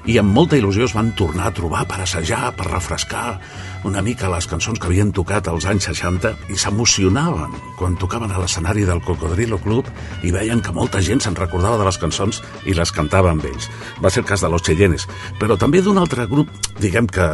i 0.08 0.16
amb 0.20 0.32
molta 0.32 0.56
il·lusió 0.56 0.86
es 0.86 0.94
van 0.96 1.12
tornar 1.18 1.50
a 1.50 1.54
trobar 1.54 1.84
per 1.88 2.00
assajar, 2.04 2.52
per 2.56 2.70
refrescar 2.70 3.40
una 3.84 4.02
mica 4.04 4.28
les 4.28 4.46
cançons 4.48 4.78
que 4.78 4.88
havien 4.90 5.12
tocat 5.16 5.48
als 5.48 5.64
anys 5.68 5.88
60 5.88 6.34
i 6.52 6.58
s'emocionaven 6.60 7.54
quan 7.78 7.96
tocaven 8.00 8.32
a 8.32 8.40
l'escenari 8.40 8.84
del 8.88 9.00
Cocodrilo 9.04 9.58
Club 9.62 9.88
i 10.22 10.32
veien 10.34 10.60
que 10.60 10.74
molta 10.76 11.00
gent 11.00 11.22
se'n 11.24 11.38
recordava 11.38 11.80
de 11.80 11.88
les 11.88 12.00
cançons 12.00 12.42
i 12.68 12.76
les 12.76 12.92
cantava 12.92 13.32
amb 13.32 13.44
ells. 13.48 13.70
Va 14.04 14.12
ser 14.12 14.24
el 14.24 14.28
cas 14.28 14.44
de 14.44 14.52
Los 14.52 14.64
Cheyennes, 14.66 15.08
però 15.40 15.56
també 15.56 15.80
d'un 15.80 15.98
altre 15.98 16.28
grup, 16.28 16.52
diguem 16.80 17.08
que, 17.08 17.28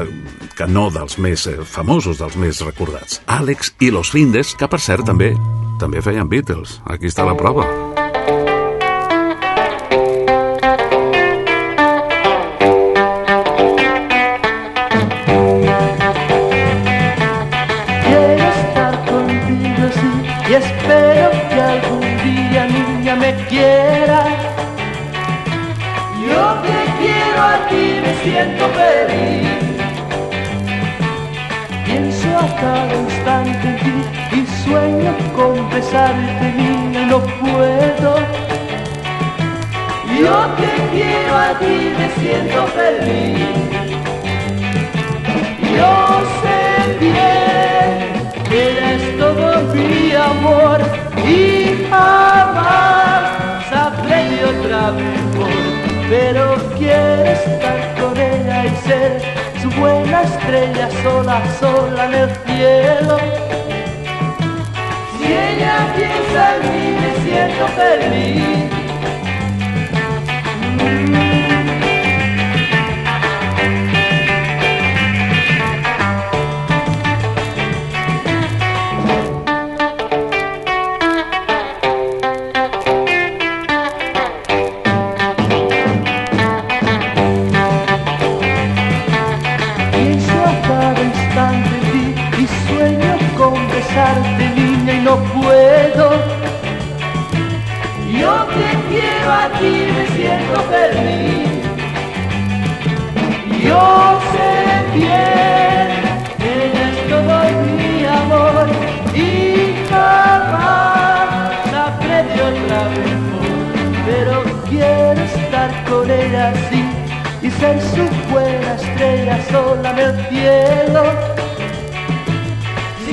que 0.54 0.70
no 0.70 0.88
dels 0.94 1.18
més 1.18 1.48
eh, 1.50 1.58
famosos, 1.66 2.22
dels 2.22 2.38
més 2.38 2.62
recordats, 2.62 3.20
Àlex 3.26 3.74
i 3.82 3.90
Los 3.90 4.14
Findes, 4.14 4.54
que 4.54 4.70
per 4.70 4.82
cert 4.82 5.06
també 5.06 5.34
també 5.80 6.00
feien 6.00 6.28
Beatles. 6.28 6.80
Aquí 6.88 7.10
està 7.10 7.26
la 7.26 7.36
prova. 7.36 8.05
Estrella 60.26 60.88
sola, 61.02 61.42
sola 61.58 62.04
en 62.06 62.14
el 62.14 62.30
cielo. 62.46 63.18
Si 65.18 65.24
ella 65.24 65.76
piensa 65.96 66.56
en 66.56 66.60
mí, 66.72 66.86
me 67.00 67.10
siento 67.24 67.64
feliz. 67.68 68.76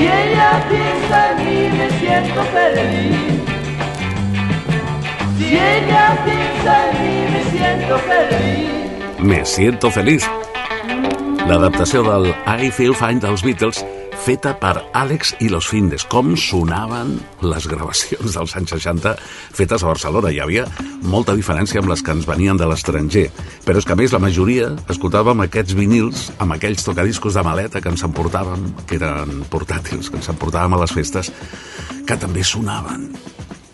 Si 0.03 0.09
ella 0.09 0.65
piensa 0.67 1.31
en 1.31 1.45
mí 1.45 1.77
me 1.77 1.89
siento 1.91 2.43
feliz. 2.51 3.41
Si 5.37 5.45
ella 5.55 6.17
piensa 6.25 6.89
en 6.89 7.03
mí 7.03 7.31
me 7.31 7.43
siento 7.57 7.97
feliz. 7.99 9.19
Me 9.19 9.45
siento 9.45 9.89
feliç. 9.89 10.29
L'adaptació 11.47 12.03
del 12.03 12.35
I 12.65 12.69
Feel 12.69 12.93
Fine 12.93 13.21
dels 13.21 13.43
Beatles 13.43 13.85
feta 14.23 14.53
per 14.55 14.77
Àlex 14.95 15.33
i 15.43 15.49
los 15.51 15.67
Findes. 15.67 16.05
Com 16.07 16.31
sonaven 16.39 17.17
les 17.43 17.65
gravacions 17.67 18.37
dels 18.37 18.53
anys 18.55 18.71
60 18.77 19.11
fetes 19.57 19.83
a 19.83 19.89
Barcelona. 19.89 20.31
Hi 20.31 20.39
havia 20.39 20.63
molta 21.11 21.35
diferència 21.35 21.81
amb 21.81 21.91
les 21.91 22.03
que 22.05 22.13
ens 22.15 22.27
venien 22.29 22.59
de 22.59 22.69
l'estranger. 22.69 23.25
Però 23.65 23.81
és 23.81 23.87
que, 23.87 23.95
a 23.95 23.99
més, 23.99 24.15
la 24.15 24.21
majoria 24.23 24.69
escoltàvem 24.93 25.43
aquests 25.43 25.75
vinils 25.75 26.29
amb 26.37 26.55
aquells 26.55 26.87
tocadiscos 26.87 27.35
de 27.35 27.43
maleta 27.43 27.81
que 27.83 27.91
ens 27.91 28.05
emportàvem, 28.07 28.69
que 28.87 28.95
eren 29.01 29.43
portàtils, 29.51 30.07
que 30.07 30.21
ens 30.21 30.31
emportàvem 30.31 30.77
a 30.77 30.81
les 30.85 30.95
festes, 30.95 31.33
que 32.07 32.19
també 32.19 32.47
sonaven 32.47 33.09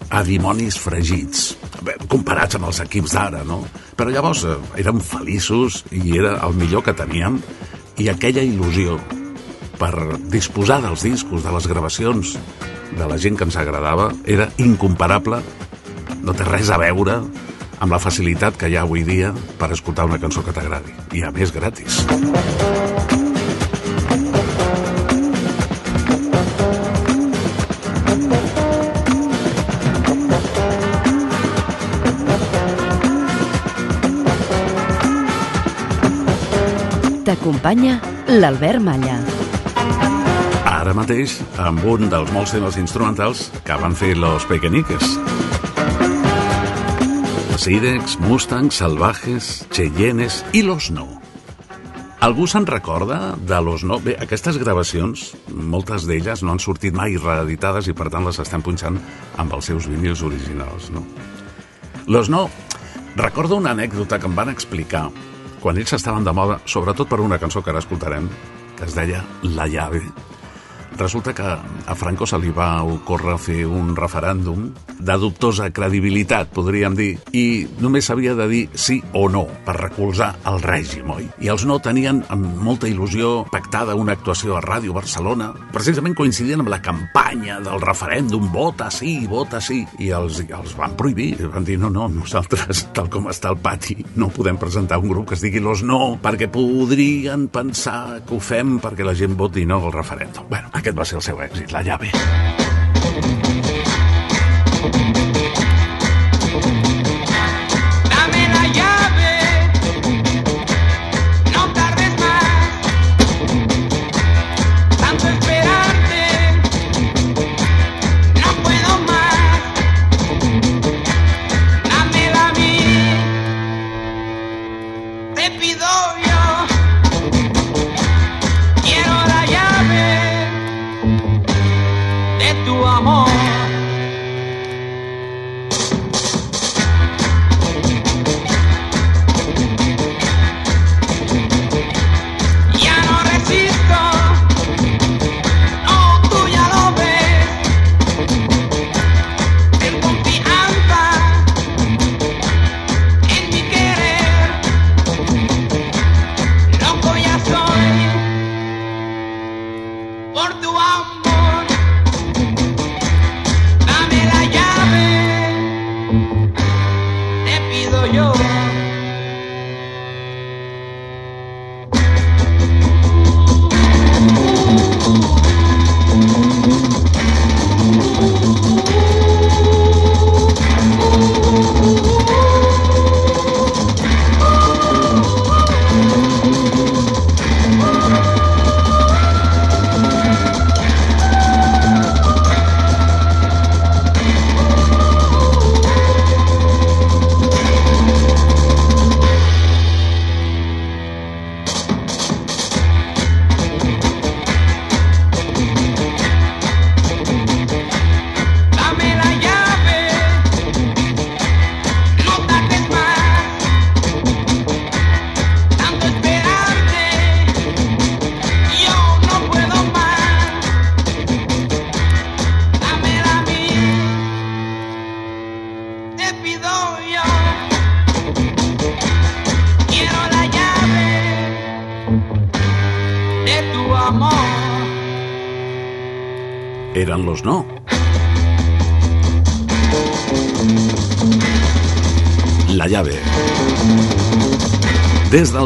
a 0.09 0.23
dimonis 0.25 0.81
fregits, 0.81 1.51
Bé, 1.85 1.93
comparats 2.11 2.57
amb 2.57 2.67
els 2.67 2.81
equips 2.83 3.13
d'ara, 3.15 3.45
no? 3.47 3.61
Però 3.95 4.11
llavors 4.11 4.41
eh, 4.43 4.57
érem 4.81 4.97
feliços 4.99 5.85
i 5.95 6.17
era 6.17 6.33
el 6.47 6.57
millor 6.57 6.83
que 6.83 6.97
teníem 6.97 7.37
i 8.01 8.09
aquella 8.11 8.43
il·lusió 8.43 8.97
per 9.79 10.19
disposar 10.29 10.81
dels 10.83 11.05
discos, 11.07 11.43
de 11.45 11.53
les 11.55 11.67
gravacions 11.71 12.35
de 12.97 13.07
la 13.07 13.17
gent 13.17 13.37
que 13.39 13.47
ens 13.47 13.57
agradava, 13.57 14.09
era 14.27 14.49
incomparable, 14.59 15.39
no 16.19 16.35
té 16.35 16.47
res 16.47 16.69
a 16.69 16.79
veure 16.81 17.21
amb 17.79 17.95
la 17.95 18.01
facilitat 18.03 18.59
que 18.59 18.67
hi 18.67 18.75
ha 18.75 18.83
avui 18.83 19.05
dia 19.07 19.31
per 19.59 19.71
escoltar 19.71 20.05
una 20.09 20.19
cançó 20.19 20.43
que 20.43 20.53
t'agradi, 20.55 20.91
i 21.15 21.23
a 21.23 21.31
més 21.31 21.55
gratis. 21.55 22.03
T'acompanya 37.29 37.99
l'Albert 38.27 38.81
Malla. 38.81 39.38
Ara 40.89 40.95
mateix, 40.97 41.35
amb 41.61 41.83
un 41.85 42.07
dels 42.09 42.31
molts 42.33 42.49
temes 42.55 42.73
instrumentals 42.81 43.43
que 43.61 43.75
van 43.77 43.93
fer 43.93 44.15
los 44.17 44.47
Pequeñiques. 44.49 45.03
Sirex, 47.61 48.15
Mustangs, 48.23 48.79
Salvajes, 48.81 49.49
Cheyennes 49.69 50.39
i 50.57 50.63
Los 50.65 50.87
No. 50.89 51.05
Algú 52.25 52.47
se'n 52.49 52.65
recorda 52.65 53.35
de 53.37 53.59
Los 53.61 53.83
No? 53.85 53.99
Bé, 54.01 54.15
aquestes 54.17 54.57
gravacions, 54.57 55.27
moltes 55.53 56.07
d'elles 56.09 56.41
no 56.41 56.55
han 56.55 56.63
sortit 56.65 56.97
mai 56.97 57.19
reeditades 57.21 57.85
i 57.85 57.93
per 57.93 58.09
tant 58.09 58.25
les 58.25 58.41
estem 58.41 58.65
punxant 58.65 58.97
amb 59.37 59.53
els 59.59 59.69
seus 59.69 59.85
vinils 59.93 60.25
originals, 60.25 60.89
no? 60.89 61.05
Los 62.07 62.33
No, 62.33 62.47
recordo 63.13 63.61
una 63.61 63.77
anècdota 63.77 64.17
que 64.17 64.25
em 64.25 64.41
van 64.41 64.49
explicar 64.49 65.05
quan 65.61 65.77
ells 65.77 65.93
estaven 66.01 66.25
de 66.25 66.33
moda, 66.33 66.57
sobretot 66.65 67.13
per 67.13 67.21
una 67.21 67.37
cançó 67.37 67.61
que 67.61 67.69
ara 67.69 67.85
escoltarem, 67.85 68.25
que 68.73 68.89
es 68.89 68.97
deia 68.97 69.21
La 69.43 69.69
llave. 69.69 70.01
Resulta 70.99 71.33
que 71.33 71.43
a 71.43 71.95
Franco 71.95 72.27
se 72.27 72.37
li 72.43 72.51
va 72.51 72.83
ocórrer 72.83 73.37
fer 73.39 73.61
un 73.65 73.93
referèndum 73.95 74.65
de 74.99 75.15
dubtosa 75.15 75.69
credibilitat, 75.71 76.49
podríem 76.51 76.95
dir, 76.97 77.13
i 77.31 77.63
només 77.79 78.09
s'havia 78.09 78.33
de 78.35 78.47
dir 78.51 78.63
sí 78.75 78.97
o 79.15 79.29
no 79.31 79.45
per 79.65 79.77
recolzar 79.77 80.33
el 80.51 80.59
règim, 80.59 81.07
oi? 81.15 81.29
I 81.39 81.51
els 81.53 81.63
no 81.69 81.79
tenien 81.79 82.19
amb 82.27 82.59
molta 82.59 82.89
il·lusió 82.89 83.45
pactada 83.51 83.95
una 83.95 84.17
actuació 84.17 84.57
a 84.57 84.63
Ràdio 84.65 84.91
Barcelona, 84.95 85.53
precisament 85.71 86.17
coincidint 86.19 86.65
amb 86.65 86.73
la 86.73 86.81
campanya 86.83 87.61
del 87.63 87.79
referèndum, 87.79 88.49
vota 88.51 88.89
sí, 88.91 89.21
vota 89.31 89.63
sí, 89.63 89.85
i 90.03 90.11
els, 90.15 90.41
els 90.43 90.75
van 90.75 90.97
prohibir, 90.99 91.31
van 91.47 91.63
dir 91.63 91.79
no, 91.79 91.87
no, 91.93 92.09
nosaltres, 92.11 92.89
tal 92.97 93.07
com 93.13 93.31
està 93.31 93.53
el 93.53 93.61
pati, 93.63 93.95
no 94.19 94.27
podem 94.35 94.59
presentar 94.59 94.99
un 94.99 95.13
grup 95.13 95.31
que 95.31 95.39
es 95.39 95.47
digui 95.47 95.63
Los 95.63 95.85
No, 95.87 96.17
perquè 96.19 96.49
podrien 96.51 97.47
pensar 97.47 98.19
que 98.27 98.35
ho 98.35 98.43
fem 98.43 98.77
perquè 98.83 99.07
la 99.07 99.15
gent 99.15 99.39
voti 99.39 99.63
no 99.69 99.79
al 99.79 99.95
referèndum. 99.95 100.49
Bueno, 100.51 100.67
aquest 100.73 100.88
va 100.97 101.05
ser 101.05 101.19
el 101.19 101.25
seu 101.25 101.41
èxit, 101.45 101.73
la 101.75 101.83
llave. 101.85 102.09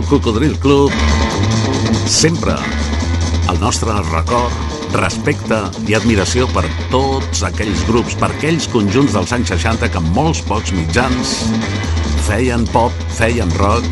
Del 0.04 0.10
Cocodril 0.10 0.58
Club, 0.60 0.92
sempre 2.06 2.56
el 3.50 3.60
nostre 3.60 3.92
record, 4.12 4.54
respecte 4.94 5.60
i 5.88 5.96
admiració 5.96 6.48
per 6.54 6.64
tots 6.92 7.44
aquells 7.46 7.84
grups, 7.88 8.16
per 8.20 8.32
aquells 8.32 8.68
conjunts 8.72 9.16
dels 9.16 9.34
anys 9.36 9.54
60 9.54 9.92
que 9.94 10.02
molts 10.14 10.42
pocs 10.48 10.74
mitjans 10.76 11.36
feien 12.28 12.66
pop, 12.74 12.96
feien 13.18 13.52
rock 13.60 13.88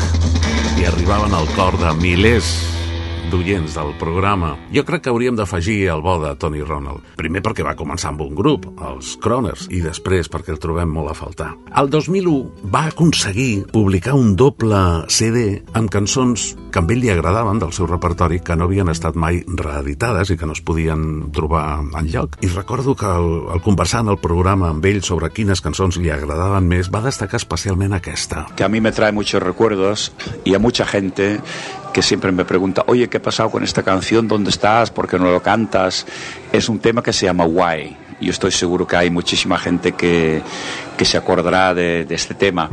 i 0.80 0.86
arribaven 0.88 1.34
al 1.36 1.48
cor 1.56 1.76
de 1.80 1.92
milers 2.00 2.52
d'oients 3.32 3.76
del 3.78 3.94
programa. 4.00 4.56
Jo 4.74 4.84
crec 4.84 5.06
que 5.06 5.12
hauríem 5.12 5.36
d'afegir 5.38 5.86
el 5.94 6.02
bo 6.04 6.18
de 6.20 6.34
Tony 6.36 6.60
Ronald. 6.64 7.14
Primer 7.16 7.40
perquè 7.44 7.64
va 7.64 7.76
començar 7.78 8.12
amb 8.12 8.26
un 8.26 8.34
grup, 8.36 8.68
els 9.02 9.16
Croners, 9.18 9.66
i 9.74 9.82
després 9.82 10.30
perquè 10.30 10.54
el 10.54 10.60
trobem 10.62 10.90
molt 10.94 11.10
a 11.10 11.16
faltar. 11.18 11.50
El 11.78 11.90
2001 11.90 12.70
va 12.72 12.86
aconseguir 12.92 13.64
publicar 13.72 14.14
un 14.14 14.36
doble 14.38 14.78
CD 15.10 15.62
amb 15.74 15.90
cançons 15.90 16.52
que 16.72 16.80
a 16.80 16.86
ell 16.92 17.02
li 17.02 17.10
agradaven 17.12 17.58
del 17.60 17.72
seu 17.74 17.88
repertori 17.90 18.38
que 18.40 18.54
no 18.56 18.68
havien 18.68 18.88
estat 18.92 19.18
mai 19.18 19.42
reeditades 19.44 20.30
i 20.30 20.38
que 20.38 20.46
no 20.46 20.54
es 20.54 20.62
podien 20.62 21.32
trobar 21.34 21.82
en 21.82 22.08
lloc. 22.12 22.38
I 22.40 22.48
recordo 22.54 22.94
que 22.94 23.08
al, 23.10 23.28
al 23.52 23.62
conversar 23.64 24.04
en 24.06 24.12
el 24.14 24.20
programa 24.22 24.70
amb 24.70 24.86
ell 24.86 25.02
sobre 25.02 25.32
quines 25.34 25.60
cançons 25.60 25.98
li 25.98 26.12
agradaven 26.14 26.68
més, 26.70 26.88
va 26.92 27.02
destacar 27.04 27.40
especialment 27.42 27.98
aquesta. 27.98 28.46
que 28.56 28.64
a 28.64 28.68
mí 28.68 28.80
me 28.80 28.92
trae 28.92 29.12
muchos 29.12 29.42
recuerdos 29.42 30.12
y 30.44 30.54
a 30.54 30.58
mucha 30.58 30.86
gente 30.86 31.40
que 31.92 32.02
siempre 32.02 32.32
me 32.32 32.44
pregunta, 32.44 32.84
oye, 32.86 33.08
¿qué 33.08 33.18
ha 33.18 33.22
pasado 33.22 33.50
con 33.50 33.64
esta 33.64 33.82
canción? 33.82 34.28
¿Dónde 34.28 34.50
estás? 34.50 34.90
¿Por 34.90 35.08
qué 35.08 35.18
no 35.18 35.30
lo 35.30 35.42
cantas? 35.42 36.06
Es 36.52 36.68
un 36.68 36.78
tema 36.78 37.02
que 37.02 37.12
se 37.12 37.26
llama 37.26 37.44
Why. 37.44 38.01
Yo 38.22 38.30
estoy 38.30 38.52
seguro 38.52 38.86
que 38.86 38.96
hay 38.96 39.10
muchísima 39.10 39.58
gente 39.58 39.92
que, 39.92 40.42
que 40.96 41.04
se 41.04 41.18
acordará 41.18 41.74
de, 41.74 42.04
de 42.04 42.14
este 42.14 42.34
tema. 42.34 42.70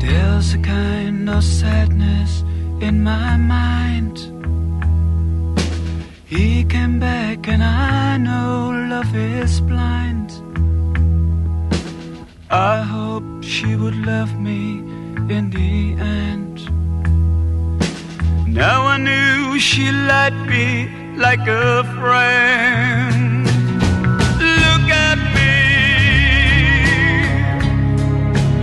There's 0.00 0.54
a 0.54 0.58
kind 0.58 1.28
of 1.28 1.42
sadness 1.42 2.42
in 2.80 3.02
my 3.02 3.36
mind. 3.36 3.85
Came 6.76 6.98
back, 7.00 7.48
and 7.48 7.62
I 7.62 8.18
know 8.18 8.70
love 8.94 9.12
is 9.16 9.62
blind. 9.62 10.28
I 12.50 12.76
hope 12.94 13.26
she 13.42 13.76
would 13.76 13.98
love 14.12 14.32
me 14.38 14.60
in 15.34 15.44
the 15.56 15.74
end. 16.20 16.56
Now 18.62 18.78
I 18.94 18.96
knew 18.98 19.58
she 19.58 19.84
liked 20.12 20.42
me 20.54 20.66
like 21.16 21.44
a 21.48 21.82
friend. 21.96 23.46
Look 24.64 24.86
at 25.08 25.18
me. 25.36 25.54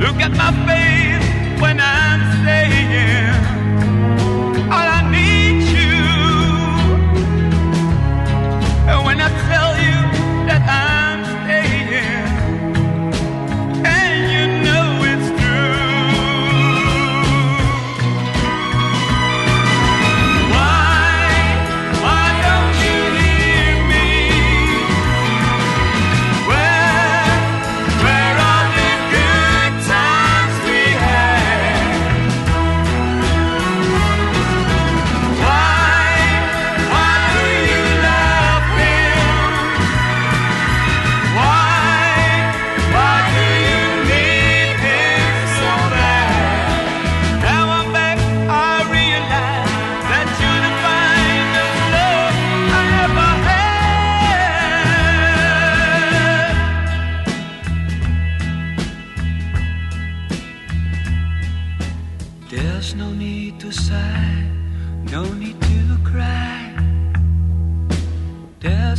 Look 0.04 0.18
at 0.26 0.34
my 0.44 0.52
face 0.68 0.93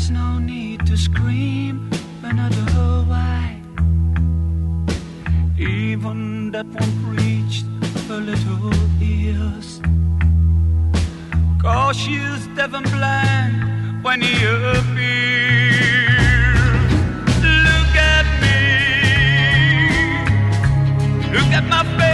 There's 0.05 0.21
no 0.21 0.39
need 0.39 0.85
to 0.85 0.99
scream 0.99 1.89
another 2.23 2.67
why. 3.09 3.59
Even 5.59 6.51
that 6.51 6.67
won't 6.67 7.19
reach 7.19 7.63
her 8.09 8.21
little 8.21 8.71
ears. 9.01 9.81
Cause 11.59 11.97
she's 11.97 12.47
deaf 12.49 12.75
and 12.75 12.85
blind 12.91 14.05
when 14.05 14.21
he 14.21 14.35
appears. 14.45 14.95
Look 17.67 17.97
at 17.97 18.27
me. 18.45 18.61
Look 21.33 21.51
at 21.59 21.65
my 21.71 21.83
face 21.97 22.14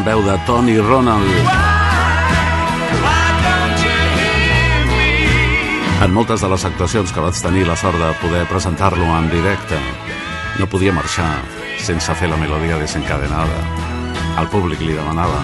gran 0.00 0.04
veu 0.04 0.22
de 0.24 0.38
Tony 0.46 0.78
Ronald. 0.78 1.28
En 6.02 6.12
moltes 6.12 6.40
de 6.40 6.48
les 6.48 6.64
actuacions 6.64 7.12
que 7.12 7.20
vaig 7.20 7.36
tenir 7.42 7.66
la 7.66 7.76
sort 7.76 7.98
de 7.98 8.12
poder 8.22 8.46
presentar-lo 8.48 9.04
en 9.04 9.28
directe, 9.30 9.76
no 10.58 10.66
podia 10.66 10.92
marxar 10.92 11.42
sense 11.78 12.14
fer 12.14 12.30
la 12.30 12.36
melodia 12.36 12.78
desencadenada. 12.78 13.60
El 14.40 14.48
públic 14.48 14.80
li 14.80 14.96
demanava. 14.96 15.42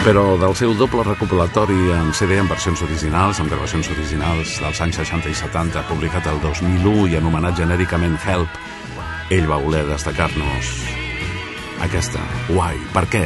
Però 0.00 0.24
del 0.40 0.56
seu 0.56 0.74
doble 0.74 1.04
recopilatori 1.04 1.92
en 1.92 2.10
CD 2.16 2.40
en 2.40 2.48
versions 2.48 2.82
originals, 2.82 3.38
amb 3.38 3.52
gravacions 3.52 3.90
originals 3.92 4.58
dels 4.58 4.80
anys 4.80 5.02
60 5.04 5.30
i 5.30 5.34
70, 5.36 5.86
publicat 5.92 6.26
el 6.26 6.40
2001 6.42 7.10
i 7.12 7.18
anomenat 7.20 7.58
genèricament 7.60 8.16
Help, 8.24 8.48
ell 9.30 9.46
va 9.46 9.60
voler 9.62 9.84
destacar-nos 9.86 10.74
aquesta. 11.86 12.22
Why? 12.50 12.74
Per 12.94 13.06
què? 13.12 13.24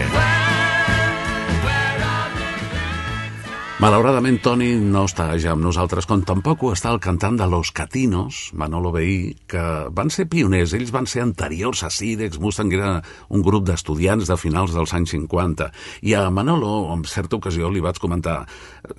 Malauradament, 3.83 4.38
Toni 4.38 4.69
no 4.79 5.03
està 5.09 5.27
ja 5.37 5.51
amb 5.53 5.64
nosaltres, 5.67 6.07
com 6.09 6.23
tampoc 6.25 6.62
ho 6.62 6.71
està 6.73 6.93
el 6.95 7.01
cantant 7.03 7.35
de 7.37 7.49
Los 7.51 7.73
Catinos, 7.75 8.53
Manolo 8.57 8.93
Veí, 8.95 9.35
que 9.51 9.64
van 9.93 10.12
ser 10.14 10.29
pioners. 10.31 10.77
Ells 10.79 10.93
van 10.95 11.09
ser 11.11 11.25
anteriors 11.25 11.83
a 11.85 11.90
Sirex, 11.90 12.38
Mustang 12.40 12.71
era 12.73 12.93
un 13.29 13.43
grup 13.45 13.67
d'estudiants 13.67 14.31
de 14.31 14.38
finals 14.40 14.73
dels 14.73 14.95
anys 14.97 15.17
50. 15.17 15.69
I 16.07 16.14
a 16.17 16.23
Manolo, 16.31 16.71
en 16.95 17.03
certa 17.11 17.37
ocasió, 17.37 17.69
li 17.69 17.83
vaig 17.85 17.99
comentar 18.01 18.45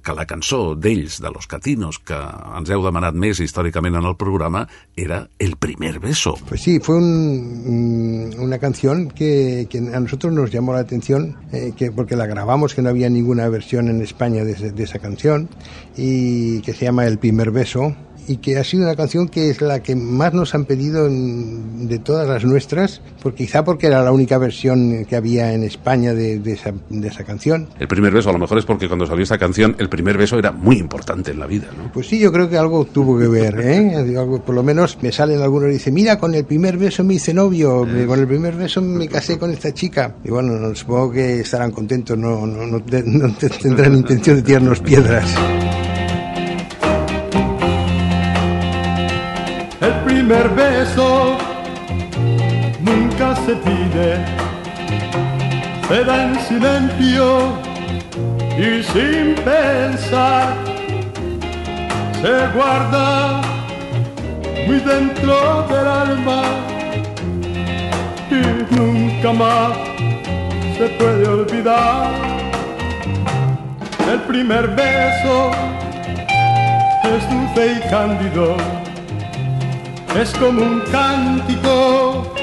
que 0.03 0.13
la 0.13 0.25
cançó 0.25 0.75
d'ells, 0.75 1.19
de 1.21 1.29
Los 1.31 1.45
Catinos, 1.47 1.99
que 1.99 2.17
ens 2.17 2.69
heu 2.73 2.81
demanat 2.85 3.13
més 3.13 3.39
històricament 3.39 3.95
en 3.99 4.05
el 4.09 4.15
programa, 4.17 4.67
era 4.97 5.27
El 5.39 5.55
primer 5.57 5.99
beso. 5.99 6.35
Pues 6.49 6.61
sí, 6.61 6.79
fue 6.79 6.97
un- 6.97 8.29
mm, 8.31 8.41
una 8.41 8.57
canción 8.59 9.09
que, 9.11 9.67
que 9.69 9.77
a 9.77 9.99
nosotros 9.99 10.33
nos 10.33 10.51
llamó 10.51 10.73
la 10.73 10.79
atención, 10.79 11.35
eh, 11.51 11.73
que, 11.77 11.91
porque 11.91 12.15
la 12.15 12.25
grabamos, 12.25 12.73
que 12.73 12.81
no 12.81 12.89
había 12.89 13.09
ninguna 13.09 13.47
versión 13.49 13.89
en 13.89 14.01
España 14.01 14.43
de, 14.43 14.71
de 14.71 14.83
esa 14.83 14.99
canción, 14.99 15.49
y 15.95 16.61
que 16.61 16.73
se 16.73 16.85
llama 16.85 17.05
El 17.05 17.17
primer 17.19 17.51
beso, 17.51 17.95
y 18.27 18.37
que 18.37 18.57
ha 18.57 18.63
sido 18.63 18.83
una 18.83 18.95
canción 18.95 19.27
que 19.27 19.49
es 19.49 19.61
la 19.61 19.81
que 19.81 19.95
más 19.95 20.33
nos 20.33 20.53
han 20.55 20.65
pedido 20.65 21.07
en- 21.07 21.87
de 21.87 21.99
todas 21.99 22.27
las 22.27 22.43
nuestras, 22.45 23.01
porque 23.21 23.45
quizá 23.45 23.63
porque 23.63 23.87
era 23.87 24.03
la 24.03 24.11
única 24.11 24.37
versión 24.37 25.05
que 25.05 25.15
había 25.15 25.53
en 25.53 25.63
España 25.63 26.13
de, 26.13 26.39
de 26.39 26.53
esa, 26.53 26.73
de 26.89 27.07
esa 27.07 27.23
canción. 27.23 27.67
El 27.79 27.87
primer 27.87 28.13
beso, 28.13 28.29
a 28.29 28.33
lo 28.33 28.39
mejor 28.39 28.57
es 28.57 28.65
porque 28.65 28.87
cuando 28.87 29.05
salió 29.05 29.23
esta 29.23 29.37
canción, 29.37 29.75
el 29.79 29.89
primer 29.89 30.17
beso 30.17 30.37
era 30.39 30.51
muy 30.51 30.77
importante 30.77 31.31
en 31.31 31.39
la 31.39 31.45
vida, 31.47 31.67
¿no? 31.77 31.91
Pues 31.91 32.07
sí, 32.07 32.19
yo 32.19 32.31
creo 32.31 32.49
que 32.49 32.57
algo 32.57 32.85
tuvo 32.85 33.17
que 33.19 33.27
ver, 33.27 33.59
¿eh? 33.63 33.95
Algo- 34.17 34.41
por 34.43 34.55
lo 34.55 34.63
menos 34.63 34.97
me 35.01 35.11
salen 35.11 35.41
algunos 35.41 35.69
y 35.69 35.73
dicen, 35.73 35.93
mira, 35.93 36.17
con 36.19 36.33
el 36.35 36.45
primer 36.45 36.77
beso 36.77 37.03
me 37.03 37.15
hice 37.15 37.33
novio, 37.33 37.87
con 38.07 38.19
el 38.19 38.27
primer 38.27 38.55
beso 38.55 38.81
me 38.81 39.07
casé 39.07 39.37
con 39.37 39.51
esta 39.51 39.73
chica. 39.73 40.15
Y 40.23 40.29
bueno, 40.31 40.53
no, 40.53 40.73
supongo 40.75 41.11
que 41.11 41.41
estarán 41.41 41.71
contentos, 41.71 42.17
no, 42.17 42.45
no, 42.47 42.65
no, 42.65 42.79
no 42.79 42.81
te- 42.81 43.49
tendrán 43.49 43.95
intención 43.95 44.37
de 44.37 44.41
tirarnos 44.43 44.79
piedras. 44.81 45.35
Primer 50.27 50.49
beso 50.55 51.37
nunca 52.81 53.35
se 53.45 53.55
pide, 53.57 54.25
se 55.87 56.03
da 56.03 56.23
en 56.23 56.39
silencio 56.39 57.53
y 58.57 58.81
sin 58.81 59.35
pensar, 59.43 60.55
se 62.23 62.47
guarda 62.55 63.41
muy 64.65 64.79
dentro 64.79 65.67
del 65.69 65.87
alma 65.87 66.41
y 68.31 68.73
nunca 68.75 69.31
más 69.31 69.77
se 70.75 70.87
puede 70.97 71.27
olvidar. 71.27 72.09
El 74.11 74.21
primer 74.21 74.69
beso 74.69 75.51
es 77.03 77.29
dulce 77.29 77.73
y 77.77 77.89
cándido 77.91 78.84
es 80.21 80.33
como 80.33 80.61
un 80.61 80.79
cántico 80.91 82.33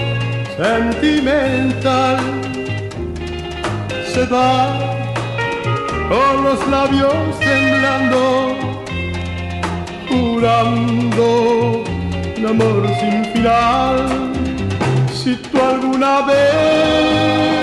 sentimental. 0.57 2.19
Se 4.13 4.27
da 4.27 4.79
con 6.09 6.45
los 6.45 6.69
labios 6.69 7.39
temblando, 7.39 8.57
jurando 10.09 11.85
un 12.37 12.47
amor 12.47 12.89
sin 13.01 13.25
final. 13.33 14.33
Si 15.15 15.35
tú 15.37 15.59
alguna 15.63 16.23
vez 16.27 17.63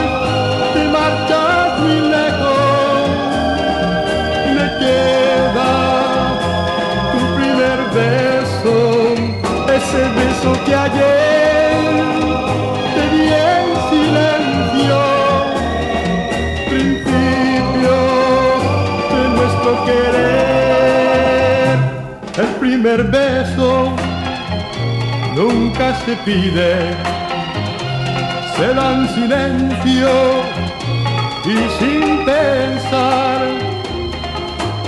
te 0.73 0.83
marchas 0.87 1.79
muy 1.81 1.99
lejos, 2.15 3.09
me 4.55 4.65
queda 4.79 5.48
beso 10.39 10.53
que 10.65 10.73
ayer 10.73 11.79
te 12.95 13.03
di 13.13 13.25
en 13.27 13.65
silencio, 13.89 14.99
principio 16.69 17.97
de 19.11 19.21
nuestro 19.35 19.71
querer. 19.85 21.77
El 22.37 22.49
primer 22.59 23.03
beso 23.03 23.71
nunca 25.35 25.95
se 26.05 26.15
pide, 26.17 26.95
se 28.55 28.73
da 28.73 28.93
en 28.93 29.09
silencio 29.09 30.09
y 31.45 31.57
sin 31.79 32.25
pensar 32.25 33.41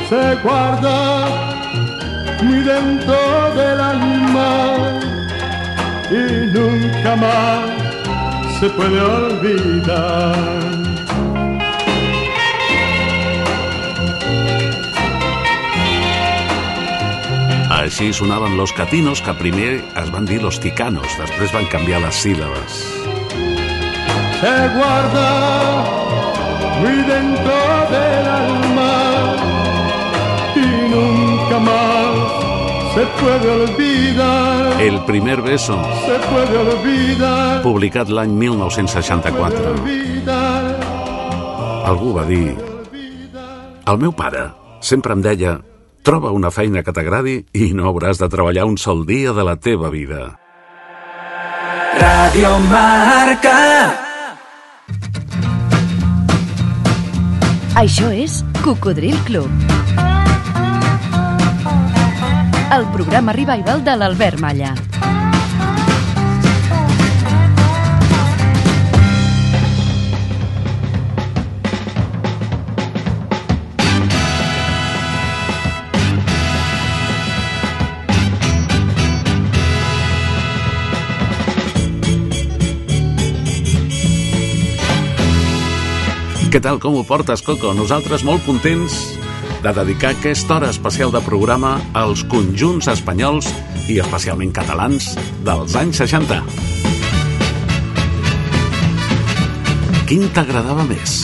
se 0.07 0.35
guarda 0.43 1.27
muy 2.41 2.59
dentro 2.63 3.15
del 3.55 3.79
alma 3.79 4.90
y 6.11 6.45
nunca 6.51 7.15
más 7.15 8.59
se 8.59 8.69
puede 8.69 8.99
olvidar. 8.99 10.71
Així 17.81 18.13
sonaven 18.13 18.57
los 18.57 18.73
catinos, 18.73 19.23
que 19.25 19.33
primer 19.33 19.81
es 19.97 20.11
van 20.13 20.27
dir 20.29 20.43
los 20.43 20.59
ticanos, 20.61 21.15
després 21.17 21.49
van 21.55 21.65
canviar 21.71 22.03
les 22.03 22.19
síl·labes. 22.21 22.75
Se 24.41 24.53
guarda 24.75 25.29
muy 26.81 26.97
dentro 27.09 27.57
del 27.95 28.29
alma 28.35 28.93
y 30.55 30.67
nunca 30.93 31.59
más 31.59 32.10
se 32.93 33.05
puede 33.21 33.49
olvidar. 33.63 34.81
El 34.81 34.99
primer 35.05 35.41
beso, 35.41 35.77
Se 36.05 36.17
puede 36.29 36.57
olvidar. 36.57 37.61
publicat 37.63 38.09
l'any 38.09 38.31
1964. 38.31 39.71
olvidar. 39.71 40.79
Algú 41.85 42.13
va 42.13 42.25
dir... 42.25 42.55
El 43.87 43.97
meu 43.97 44.11
pare 44.13 44.51
sempre 44.79 45.13
em 45.13 45.21
deia 45.21 45.55
troba 46.03 46.31
una 46.31 46.51
feina 46.51 46.83
que 46.83 46.93
t'agradi 46.93 47.45
i 47.53 47.71
no 47.73 47.87
hauràs 47.89 48.19
de 48.21 48.29
treballar 48.29 48.65
un 48.65 48.77
sol 48.77 49.05
dia 49.05 49.33
de 49.33 49.43
la 49.43 49.55
teva 49.57 49.89
vida. 49.89 50.37
Radio 51.99 52.57
Marca. 52.69 53.57
Això 57.75 58.11
és 58.13 58.43
Cocodril 58.63 59.17
Club. 59.25 59.80
El 62.71 62.85
programa 62.87 63.33
revival 63.35 63.81
de 63.83 63.93
l'Albert 63.99 64.39
Malla. 64.39 64.69
Què 86.51 86.59
tal, 86.63 86.79
com 86.79 86.95
ho 86.95 87.03
portes, 87.03 87.43
Coco? 87.43 87.75
Nosaltres 87.75 88.23
molt 88.27 88.47
contents 88.47 89.20
de 89.61 89.73
dedicar 89.77 90.15
aquesta 90.15 90.55
hora 90.55 90.69
especial 90.73 91.11
de 91.13 91.21
programa 91.21 91.75
als 91.93 92.23
conjunts 92.25 92.87
espanyols 92.89 93.47
i 93.87 93.99
especialment 94.01 94.53
catalans 94.55 95.11
dels 95.45 95.75
anys 95.77 96.01
60. 96.01 96.39
Quin 100.09 100.25
t'agradava 100.33 100.83
més? 100.89 101.21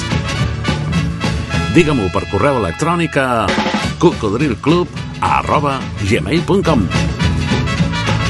Digue-m'ho 1.73 2.07
per 2.13 2.23
correu 2.29 2.61
electrònic 2.61 3.17
a 3.21 3.47
cocodrilclub 4.01 4.87
arroba 5.25 5.79
gmail.com 6.05 6.85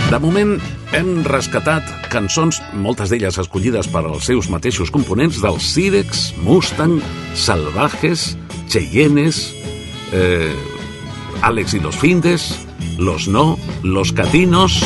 De 0.07 0.19
moment 0.23 0.55
hem 0.95 1.11
rescatat 1.27 1.83
cançons, 2.07 2.61
moltes 2.79 3.11
d'elles 3.11 3.37
escollides 3.43 3.91
per 3.91 4.05
als 4.05 4.31
seus 4.31 4.47
mateixos 4.47 4.91
components, 4.93 5.41
dels 5.43 5.67
Sirex, 5.75 6.29
Mustang, 6.47 7.01
Salvajes, 7.35 8.37
Cheyennes, 8.71 9.56
eh, 10.11 10.55
Alex 11.41 11.73
y 11.73 11.79
los 11.79 11.95
Findes, 11.95 12.65
Los 12.97 13.27
No, 13.27 13.57
Los 13.83 14.11
Catinos... 14.11 14.83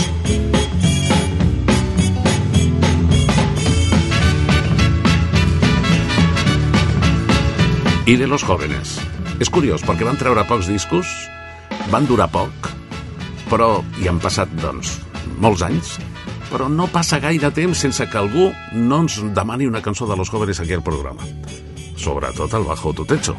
i 8.12 8.18
de 8.18 8.28
los 8.28 8.44
jóvenes. 8.44 8.98
És 9.40 9.48
curiós, 9.48 9.86
perquè 9.88 10.04
van 10.04 10.18
treure 10.20 10.44
pocs 10.50 10.68
discos, 10.68 11.08
van 11.94 12.04
durar 12.10 12.28
poc, 12.34 12.68
però 13.48 13.78
hi 14.02 14.10
han 14.12 14.20
passat, 14.20 14.52
doncs, 14.60 14.98
molts 15.40 15.64
anys, 15.64 15.94
però 16.50 16.68
no 16.68 16.90
passa 16.92 17.22
gaire 17.24 17.54
temps 17.56 17.80
sense 17.86 18.04
que 18.12 18.20
algú 18.20 18.50
no 18.76 19.00
ens 19.06 19.22
demani 19.38 19.70
una 19.70 19.84
cançó 19.86 20.10
de 20.10 20.18
los 20.20 20.30
jóvenes 20.30 20.60
aquí 20.60 20.76
al 20.76 20.84
programa. 20.84 21.24
Sobretot 21.96 22.54
al 22.54 22.68
Bajo 22.68 22.92
tu 22.92 23.06
techo. 23.06 23.38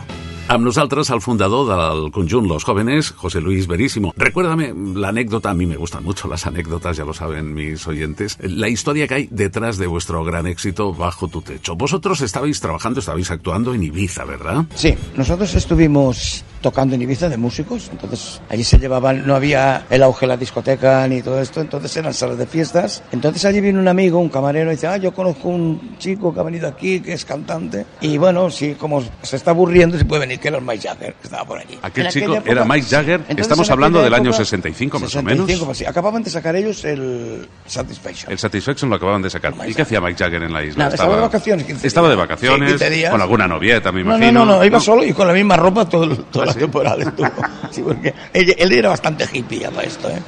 Amb 0.48 0.66
nosaltres 0.66 1.08
el 1.10 1.20
fundador 1.22 1.68
del 1.70 2.10
conjunt 2.10 2.48
Los 2.48 2.64
Jóvenes, 2.64 3.12
José 3.12 3.40
Luis 3.40 3.66
Verísimo. 3.66 4.12
Recuérdame 4.16 4.74
la 4.94 5.08
anécdota, 5.08 5.50
a 5.50 5.54
mí 5.54 5.66
me 5.66 5.76
gustan 5.76 6.04
mucho 6.04 6.28
las 6.28 6.46
anécdotas, 6.46 6.96
ya 6.96 7.04
lo 7.04 7.14
saben 7.14 7.54
mis 7.54 7.86
oyentes, 7.86 8.36
la 8.40 8.68
historia 8.68 9.06
que 9.06 9.14
hay 9.14 9.28
detrás 9.30 9.78
de 9.78 9.86
vuestro 9.86 10.22
gran 10.24 10.46
éxito 10.46 10.92
Bajo 10.92 11.28
tu 11.28 11.40
techo. 11.40 11.76
Vosotros 11.76 12.20
estabais 12.20 12.60
trabajando, 12.60 13.00
estabais 13.00 13.30
actuando 13.30 13.72
en 13.72 13.84
Ibiza, 13.84 14.24
¿verdad? 14.24 14.64
Sí, 14.74 14.94
nosotros 15.16 15.54
estuvimos 15.54 16.44
tocando 16.60 16.94
en 16.96 17.02
Ibiza 17.02 17.28
de 17.28 17.36
músicos, 17.36 17.88
entonces 17.90 18.40
allí 18.48 18.64
se 18.64 18.78
llevaban, 18.78 19.26
no 19.26 19.34
había 19.34 19.86
el 19.90 20.02
auge 20.02 20.26
de 20.26 20.28
la 20.28 20.36
discoteca 20.36 21.06
ni 21.08 21.22
todo 21.22 21.40
esto, 21.40 21.60
entonces 21.60 21.96
eran 21.96 22.12
salas 22.12 22.36
de 22.36 22.46
fiestas. 22.46 23.02
Entonces 23.12 23.44
allí 23.44 23.60
vino 23.60 23.80
un 23.80 23.88
amigo, 23.88 24.18
un 24.18 24.28
camarero, 24.28 24.70
y 24.70 24.74
dice, 24.74 24.86
ah, 24.86 24.96
yo 24.96 25.14
conozco 25.14 25.48
un 25.48 25.96
chico 25.98 26.34
que 26.34 26.40
ha 26.40 26.44
venido 26.44 26.68
aquí, 26.68 27.00
que 27.00 27.12
es 27.14 27.24
cantante, 27.24 27.86
y 28.00 28.18
bueno, 28.18 28.50
si 28.50 28.74
como 28.74 29.02
se 29.22 29.36
está 29.36 29.52
aburriendo, 29.52 29.96
se 29.96 30.04
puede 30.04 30.20
venir, 30.20 30.31
que 30.38 30.48
era 30.48 30.58
el 30.58 30.64
Mike 30.64 30.88
Jagger, 30.88 31.14
que 31.14 31.24
estaba 31.24 31.44
por 31.44 31.58
allí. 31.58 31.78
Aquel 31.82 32.06
En 32.06 32.12
chico 32.12 32.32
aquella 32.32 32.50
era 32.52 32.60
época- 32.62 32.74
Mike 32.74 32.86
Jagger. 32.88 33.14
Entonces, 33.20 33.38
Estamos 33.42 33.70
hablando 33.70 34.02
del 34.02 34.14
año 34.14 34.30
época- 34.30 34.44
65 34.44 34.98
más 34.98 35.06
o 35.08 35.10
65, 35.10 35.46
menos. 35.48 35.64
pues 35.66 35.78
sí. 35.78 35.84
Acababan 35.86 36.22
de 36.22 36.30
sacar 36.30 36.56
ellos 36.56 36.84
el 36.84 37.48
Satisfaction. 37.66 38.30
El 38.32 38.38
Satisfaction 38.38 38.90
lo 38.90 38.96
acababan 38.96 39.22
de 39.22 39.30
sacar. 39.30 39.54
¿Y 39.66 39.74
qué 39.74 39.82
hacía 39.82 40.00
Mike 40.00 40.22
Jagger 40.24 40.42
en 40.42 40.52
la 40.52 40.62
isla? 40.62 40.84
Nada, 40.84 40.94
estaba 40.94 41.16
de 41.16 41.22
vacaciones, 41.22 41.66
15 41.66 41.86
Estaba 41.86 42.08
de 42.08 42.14
días. 42.16 42.28
vacaciones, 42.28 42.68
Sí, 42.72 42.78
15 42.78 42.90
días. 42.90 43.10
con 43.10 43.20
alguna 43.20 43.46
novieta, 43.48 43.92
me 43.92 44.02
No, 44.04 44.16
imagino. 44.16 44.40
no, 44.40 44.44
no, 44.52 44.58
no, 44.58 44.64
iba 44.64 44.80
solo 44.80 45.04
y 45.04 45.12
con 45.12 45.26
la 45.26 45.32
misma 45.34 45.56
ropa 45.56 45.88
todo, 45.88 46.04
el- 46.04 46.16
toda 46.24 46.44
¿Ah, 46.44 46.46
la 46.46 46.52
sí? 46.52 46.58
temporada. 46.60 47.12
Sí, 47.70 47.82
porque 47.82 48.14
él, 48.32 48.54
él 48.58 48.72
era 48.72 48.88
bastante 48.90 49.26
hippie 49.32 49.60
ya 49.60 49.70
para 49.70 49.86
esto, 49.86 50.08
¿eh? 50.10 50.18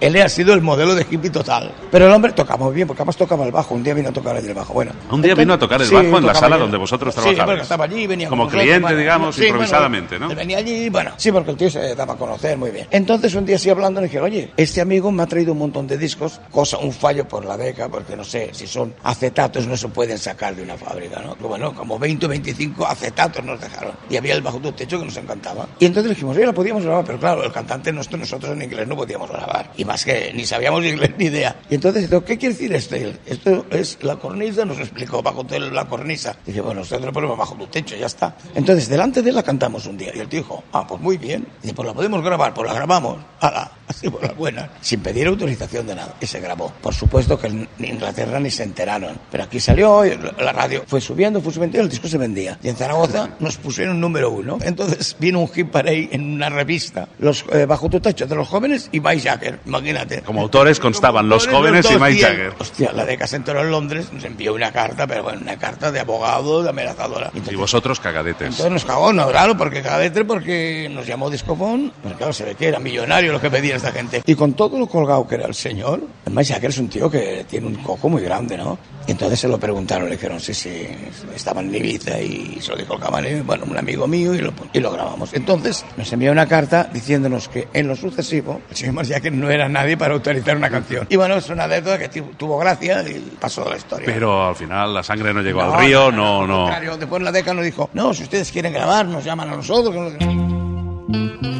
Él 0.00 0.16
ha 0.20 0.28
sido 0.28 0.54
el 0.54 0.62
modelo 0.62 0.94
de 0.94 1.06
hippie 1.10 1.30
total. 1.30 1.72
Pero 1.90 2.06
el 2.06 2.12
hombre 2.12 2.32
tocaba 2.32 2.64
muy 2.66 2.74
bien, 2.74 2.86
porque 2.88 3.02
además 3.02 3.16
tocaba 3.16 3.44
el 3.44 3.52
bajo. 3.52 3.74
Un 3.74 3.82
día 3.82 3.94
vino 3.94 4.08
a 4.08 4.12
tocar 4.12 4.36
el 4.36 4.54
bajo. 4.54 4.72
Bueno, 4.72 4.92
Un 5.10 5.20
día 5.22 5.32
entonces- 5.32 5.38
vino 5.38 5.54
a 5.54 5.58
tocar 5.58 5.80
el 5.82 5.86
sí, 5.88 5.94
bajo 5.94 6.18
en 6.18 6.26
la 6.26 6.34
sala 6.34 6.56
allí. 6.56 6.62
donde 6.62 6.76
vosotros 6.78 7.14
Sí, 7.14 7.20
trabajabais. 7.20 7.46
porque 7.46 7.62
estaba 7.62 7.84
allí, 7.84 8.06
venía 8.06 8.28
Como 8.28 8.48
cliente, 8.48 8.80
bueno, 8.80 8.96
digamos, 8.96 9.34
sí, 9.34 9.42
bueno, 9.42 9.54
improvisadamente, 9.56 10.18
¿no? 10.18 10.30
él 10.30 10.36
venía 10.36 10.58
allí, 10.58 10.88
bueno, 10.88 11.12
sí, 11.16 11.30
porque 11.32 11.50
el 11.50 11.56
tío 11.56 11.70
se 11.70 11.94
daba 11.94 12.14
a 12.14 12.16
conocer 12.16 12.56
muy 12.56 12.70
bien. 12.70 12.86
Entonces 12.90 13.34
un 13.34 13.44
día 13.44 13.56
así 13.56 13.68
hablando 13.70 14.00
le 14.00 14.06
dije, 14.06 14.20
oye, 14.20 14.52
este 14.56 14.80
amigo 14.80 15.10
me 15.12 15.22
ha 15.22 15.26
traído 15.26 15.52
un 15.52 15.58
montón 15.58 15.86
de 15.86 15.98
discos, 15.98 16.40
cosa, 16.50 16.78
un 16.78 16.92
fallo 16.92 17.26
por 17.28 17.44
la 17.44 17.56
beca, 17.56 17.88
porque 17.88 18.16
no 18.16 18.24
sé, 18.24 18.50
si 18.52 18.66
son 18.66 18.94
acetatos 19.02 19.66
no 19.66 19.76
se 19.76 19.88
pueden 19.88 20.18
sacar 20.18 20.54
de 20.56 20.62
una 20.62 20.76
fábrica, 20.76 21.20
¿no? 21.20 21.34
Pero 21.34 21.48
bueno, 21.48 21.74
como 21.74 21.98
20 21.98 22.26
o 22.26 22.28
25 22.28 22.86
acetatos 22.86 23.44
nos 23.44 23.60
dejaron. 23.60 23.92
Y 24.08 24.16
había 24.16 24.34
el 24.34 24.40
bajo 24.42 24.58
tu 24.58 24.72
techo 24.72 24.98
que 24.98 25.04
nos 25.04 25.16
encantaba. 25.16 25.66
Y 25.78 25.86
entonces 25.86 26.08
le 26.08 26.14
dijimos, 26.14 26.36
oye, 26.36 26.46
lo 26.46 26.54
podíamos 26.54 26.84
grabar, 26.84 27.04
pero 27.04 27.18
claro, 27.18 27.44
el 27.44 27.52
cantante 27.52 27.92
nuestro, 27.92 28.16
nosotros 28.18 28.52
en 28.52 28.62
inglés 28.62 28.86
no 28.88 28.96
podíamos 28.96 29.30
grabar. 29.30 29.70
Y 29.76 29.84
más 29.90 30.04
que 30.04 30.32
ni 30.32 30.46
sabíamos 30.46 30.84
inglés 30.84 31.10
ni 31.18 31.24
idea. 31.24 31.56
Y 31.68 31.74
entonces, 31.74 32.08
¿qué 32.24 32.38
quiere 32.38 32.54
decir 32.54 32.72
él, 32.72 33.18
Esto 33.26 33.66
es 33.70 33.98
la 34.02 34.14
cornisa, 34.14 34.64
nos 34.64 34.78
explicó, 34.78 35.20
bajo 35.20 35.44
la 35.50 35.88
cornisa. 35.88 36.36
Dice, 36.46 36.60
bueno, 36.60 36.82
nosotros 36.82 37.06
lo 37.06 37.12
ponemos 37.12 37.36
bajo 37.36 37.56
tu 37.56 37.66
techo, 37.66 37.96
ya 37.96 38.06
está. 38.06 38.36
Entonces, 38.54 38.88
delante 38.88 39.20
de 39.20 39.30
él 39.30 39.34
la 39.34 39.42
cantamos 39.42 39.86
un 39.86 39.98
día. 39.98 40.10
Y 40.10 40.20
tío 40.26 40.42
dijo, 40.42 40.62
ah, 40.72 40.86
pues 40.86 41.00
muy 41.00 41.16
bien. 41.18 41.44
Dice, 41.60 41.74
pues 41.74 41.88
la 41.88 41.92
podemos 41.92 42.22
grabar, 42.22 42.54
pues 42.54 42.68
la 42.68 42.74
grabamos. 42.74 43.18
Ala, 43.40 43.72
así 43.88 44.08
por 44.08 44.22
la 44.22 44.32
buena. 44.32 44.70
Sin 44.80 45.00
pedir 45.00 45.26
autorización 45.26 45.88
de 45.88 45.96
nada. 45.96 46.14
Y 46.20 46.26
se 46.26 46.38
grabó. 46.38 46.72
Por 46.80 46.94
supuesto 46.94 47.36
que 47.36 47.48
en 47.48 47.68
Inglaterra 47.80 48.38
ni 48.38 48.52
se 48.52 48.62
enteraron. 48.62 49.18
Pero 49.28 49.42
aquí 49.42 49.58
salió, 49.58 50.04
la 50.04 50.52
radio 50.52 50.84
fue 50.86 51.00
subiendo, 51.00 51.40
fue 51.40 51.52
subiendo, 51.52 51.80
el 51.80 51.88
disco 51.88 52.06
se 52.06 52.16
vendía. 52.16 52.60
Y 52.62 52.68
en 52.68 52.76
Zaragoza 52.76 53.30
nos 53.40 53.56
pusieron 53.56 53.98
número 54.00 54.30
uno. 54.30 54.58
Entonces 54.62 55.16
vino 55.18 55.40
un 55.40 55.48
hit 55.48 55.68
parade 55.68 56.10
en 56.12 56.32
una 56.34 56.48
revista, 56.48 57.08
los 57.18 57.44
eh, 57.52 57.66
Bajo 57.66 57.88
tu 57.88 57.98
techo, 57.98 58.28
de 58.28 58.36
los 58.36 58.46
jóvenes 58.46 58.88
y 58.92 59.00
Mike 59.00 59.28
Jagger. 59.28 59.58
Imagínate. 59.80 60.22
Como 60.22 60.42
autores 60.42 60.78
constaban 60.78 61.28
los 61.28 61.46
jóvenes 61.46 61.90
y 61.90 61.98
Mike 61.98 62.20
Jagger. 62.20 62.52
Hostia, 62.58 62.92
la 62.92 63.04
de 63.04 63.18
se 63.26 63.36
enteró 63.36 63.60
en 63.60 63.70
Londres, 63.70 64.12
nos 64.12 64.24
envió 64.24 64.54
una 64.54 64.72
carta, 64.72 65.06
pero 65.06 65.22
bueno, 65.22 65.40
una 65.42 65.56
carta 65.56 65.90
de 65.92 66.00
abogado, 66.00 66.62
de 66.62 66.70
amenazadora. 66.70 67.30
Y 67.50 67.54
vosotros 67.54 68.00
cagadetes. 68.00 68.48
Entonces 68.48 68.72
nos 68.72 68.84
cagó, 68.84 69.12
no, 69.12 69.28
claro, 69.28 69.56
porque 69.56 69.82
cada 69.82 69.98
vez 69.98 70.12
porque 70.26 70.88
nos 70.90 71.06
llamó 71.06 71.30
Discofón, 71.30 71.92
pero 72.02 72.16
claro, 72.16 72.32
se 72.32 72.44
ve 72.44 72.54
que 72.54 72.68
era 72.68 72.78
millonario 72.78 73.32
lo 73.32 73.40
que 73.40 73.50
pedía 73.50 73.76
esta 73.76 73.92
gente. 73.92 74.22
Y 74.26 74.34
con 74.34 74.54
todo 74.54 74.78
lo 74.78 74.86
colgado 74.86 75.26
que 75.26 75.36
era 75.36 75.46
el 75.46 75.54
señor, 75.54 76.00
además 76.24 76.48
ya 76.48 76.60
que 76.60 76.66
es 76.66 76.78
un 76.78 76.88
tío 76.88 77.10
que 77.10 77.44
tiene 77.48 77.66
un 77.66 77.76
coco 77.76 78.08
muy 78.08 78.22
grande, 78.22 78.56
¿no? 78.56 78.78
Y 79.06 79.12
entonces 79.12 79.40
se 79.40 79.48
lo 79.48 79.58
preguntaron, 79.58 80.08
le 80.08 80.16
dijeron, 80.16 80.38
sí, 80.40 80.54
sí, 80.54 80.86
estaba 81.34 81.62
en 81.62 81.74
Ibiza 81.74 82.20
y 82.20 82.58
se 82.60 82.70
lo 82.70 82.76
dijo 82.76 82.94
el 82.94 83.00
camarero, 83.00 83.42
bueno, 83.44 83.64
un 83.68 83.76
amigo 83.76 84.06
mío, 84.06 84.34
y 84.34 84.38
lo, 84.38 84.52
y 84.72 84.78
lo 84.78 84.92
grabamos. 84.92 85.32
Entonces 85.32 85.84
nos 85.96 86.12
envió 86.12 86.30
una 86.30 86.46
carta 86.46 86.88
diciéndonos 86.92 87.48
que 87.48 87.66
en 87.72 87.88
lo 87.88 87.96
sucesivo, 87.96 88.60
el 88.70 88.76
señor 88.76 88.94
Marciaque 88.94 89.30
no 89.30 89.50
era 89.50 89.68
nadie 89.68 89.96
para 89.96 90.14
autorizar 90.14 90.56
una 90.56 90.70
canción. 90.70 91.06
Y 91.10 91.16
bueno, 91.16 91.36
es 91.36 91.48
una 91.48 91.64
anécdota 91.64 91.98
que 91.98 92.08
tu- 92.08 92.32
tuvo 92.36 92.58
gracia 92.58 93.02
y 93.08 93.36
pasó 93.40 93.64
de 93.64 93.70
la 93.70 93.76
historia. 93.78 94.06
Pero 94.06 94.48
al 94.48 94.54
final 94.54 94.94
la 94.94 95.02
sangre 95.02 95.32
no 95.34 95.40
llegó 95.42 95.62
No, 95.62 95.74
al 95.74 95.84
río, 95.84 96.12
no, 96.12 96.46
no, 96.46 96.70
no. 96.70 96.96
Después 96.98 97.22
la 97.22 97.32
década 97.32 97.54
nos 97.54 97.64
dijo, 97.64 97.90
no, 97.94 98.14
si 98.14 98.22
ustedes 98.24 98.52
quieren 98.52 98.72
grabar, 98.72 99.06
nos 99.06 99.24
llaman 99.24 99.48
a 99.50 99.56
nosotros. 99.56 100.12
que 100.18 100.24
no- 100.26 101.59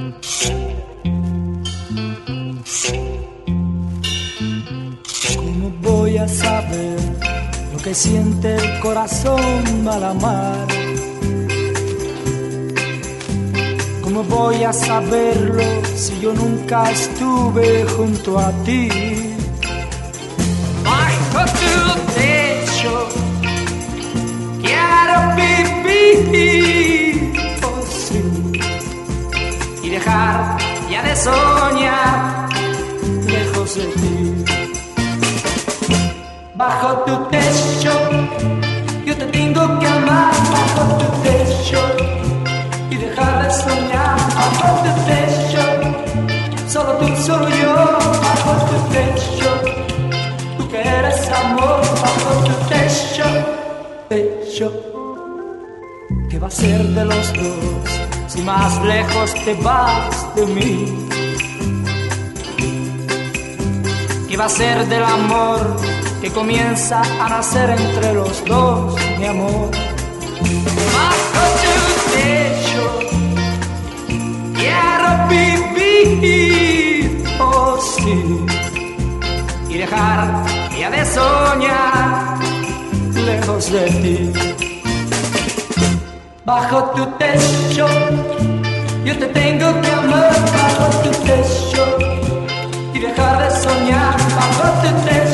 que 7.83 7.95
siente 7.95 8.57
el 8.57 8.81
corazón 8.81 9.89
al 9.89 10.05
amar? 10.05 10.67
¿Cómo 14.03 14.23
voy 14.25 14.65
a 14.65 14.73
saberlo 14.73 15.63
si 15.95 16.21
yo 16.21 16.33
nunca 16.35 16.91
estuve 16.91 17.85
junto 17.97 18.39
a 18.39 18.51
ti? 18.65 18.89
Bajo 20.85 21.45
tu 21.61 21.75
techo 22.15 23.09
quiero 24.61 25.17
vivir 25.37 27.33
oh, 27.63 27.83
sí. 27.89 28.23
y 29.83 29.91
dejar 29.91 30.59
ya 30.91 31.03
de 31.03 31.17
soñar 31.17 32.40
bajo 36.71 36.91
tu 37.07 37.15
techo. 37.35 37.93
Yo 39.07 39.15
te 39.21 39.27
tengo 39.39 39.63
que 39.81 39.87
amar 39.99 40.33
bajo 40.55 40.83
tu 41.01 41.09
techo 41.29 41.81
y 42.93 42.97
dejar 43.05 43.35
de 43.43 43.51
soñar 43.65 44.17
bajo 44.39 44.69
tu 44.85 44.93
techo. 45.11 45.63
Solo 46.73 46.93
tú, 47.01 47.07
solo 47.29 47.49
yo 47.63 47.75
bajo 48.27 48.53
tu 48.69 48.77
techo. 48.97 49.51
Tú 50.57 50.63
que 50.71 50.81
eres 50.99 51.21
amor 51.43 51.81
bajo 52.05 52.31
tu 52.47 52.55
techo. 52.73 53.27
Techo. 54.09 54.67
¿Qué 56.31 56.39
va 56.39 56.47
a 56.47 56.57
ser 56.63 56.81
de 56.99 57.05
los 57.05 57.27
dos 57.39 57.89
si 58.29 58.41
más 58.43 58.73
lejos 58.93 59.29
te 59.45 59.55
vas 59.55 60.15
de 60.37 60.47
mí? 60.57 60.75
¿Qué 64.29 64.37
va 64.37 64.45
a 64.45 64.49
ser 64.49 64.87
del 64.87 65.03
amor 65.03 65.61
que 66.21 66.31
comienza 66.31 67.01
a 67.21 67.29
nacer 67.29 67.71
entre 67.71 68.15
los 68.15 68.45
dos, 68.45 68.95
mi 69.19 69.27
amor? 69.27 69.71
Bajo 70.97 71.43
tu 71.63 71.75
techo 72.15 72.85
quiero 74.55 75.11
vivir, 75.29 77.25
oh 77.41 77.79
sí, 77.97 78.19
y 79.69 79.79
dejar 79.79 80.45
ya 80.79 80.91
de 80.91 81.05
soñar 81.05 82.39
lejos 83.15 83.71
de 83.73 83.85
ti. 84.03 84.33
bajo 86.45 86.79
tu 86.97 87.07
techo. 87.19 87.87
Yo 89.05 89.19
te 89.19 89.27
tengo 89.27 89.81
que 89.81 89.91
amar 89.91 90.35
bajo 90.59 90.87
tu 91.03 91.11
techo 91.29 91.85
y 92.95 92.99
dejar 92.99 93.35
de 93.43 93.51
soñar 93.63 94.17
bajo 94.37 94.65
tu 94.83 94.91
techo. 95.09 95.30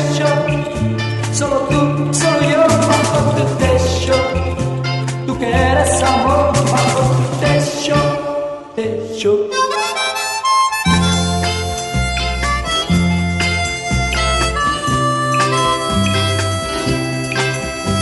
Solo 1.37 1.59
tú, 1.69 2.15
solo 2.15 2.41
yo 2.51 2.63
bajo 2.89 3.19
tu 3.37 3.45
techo. 3.59 4.15
Tú 5.27 5.39
que 5.39 5.51
eres 5.51 6.03
amor 6.03 6.55
bajo 6.73 7.01
tu 7.13 7.45
techo, 7.45 7.95
techo. 8.75 9.37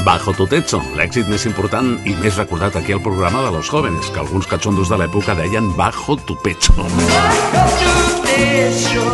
Bajo 0.04 0.32
tu 0.32 0.46
techo, 0.46 0.78
l'èxit 0.94 1.26
més 1.26 1.42
important 1.50 1.96
i 2.06 2.14
més 2.22 2.38
recordat 2.38 2.78
aquí 2.78 2.94
al 2.94 3.02
programa 3.02 3.42
de 3.42 3.50
los 3.50 3.66
jóvenes, 3.66 4.14
que 4.14 4.22
alguns 4.22 4.46
catxondos 4.46 4.94
de 4.94 5.02
l'època 5.02 5.34
deien 5.34 5.74
Bajo 5.74 6.14
tu 6.14 6.38
pecho. 6.38 6.72
Bajo 6.78 7.66
tu 7.82 8.22
techo 8.30 9.13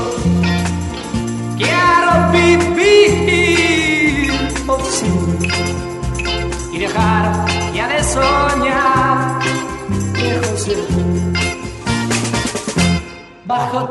Brasil. 10.74 11.10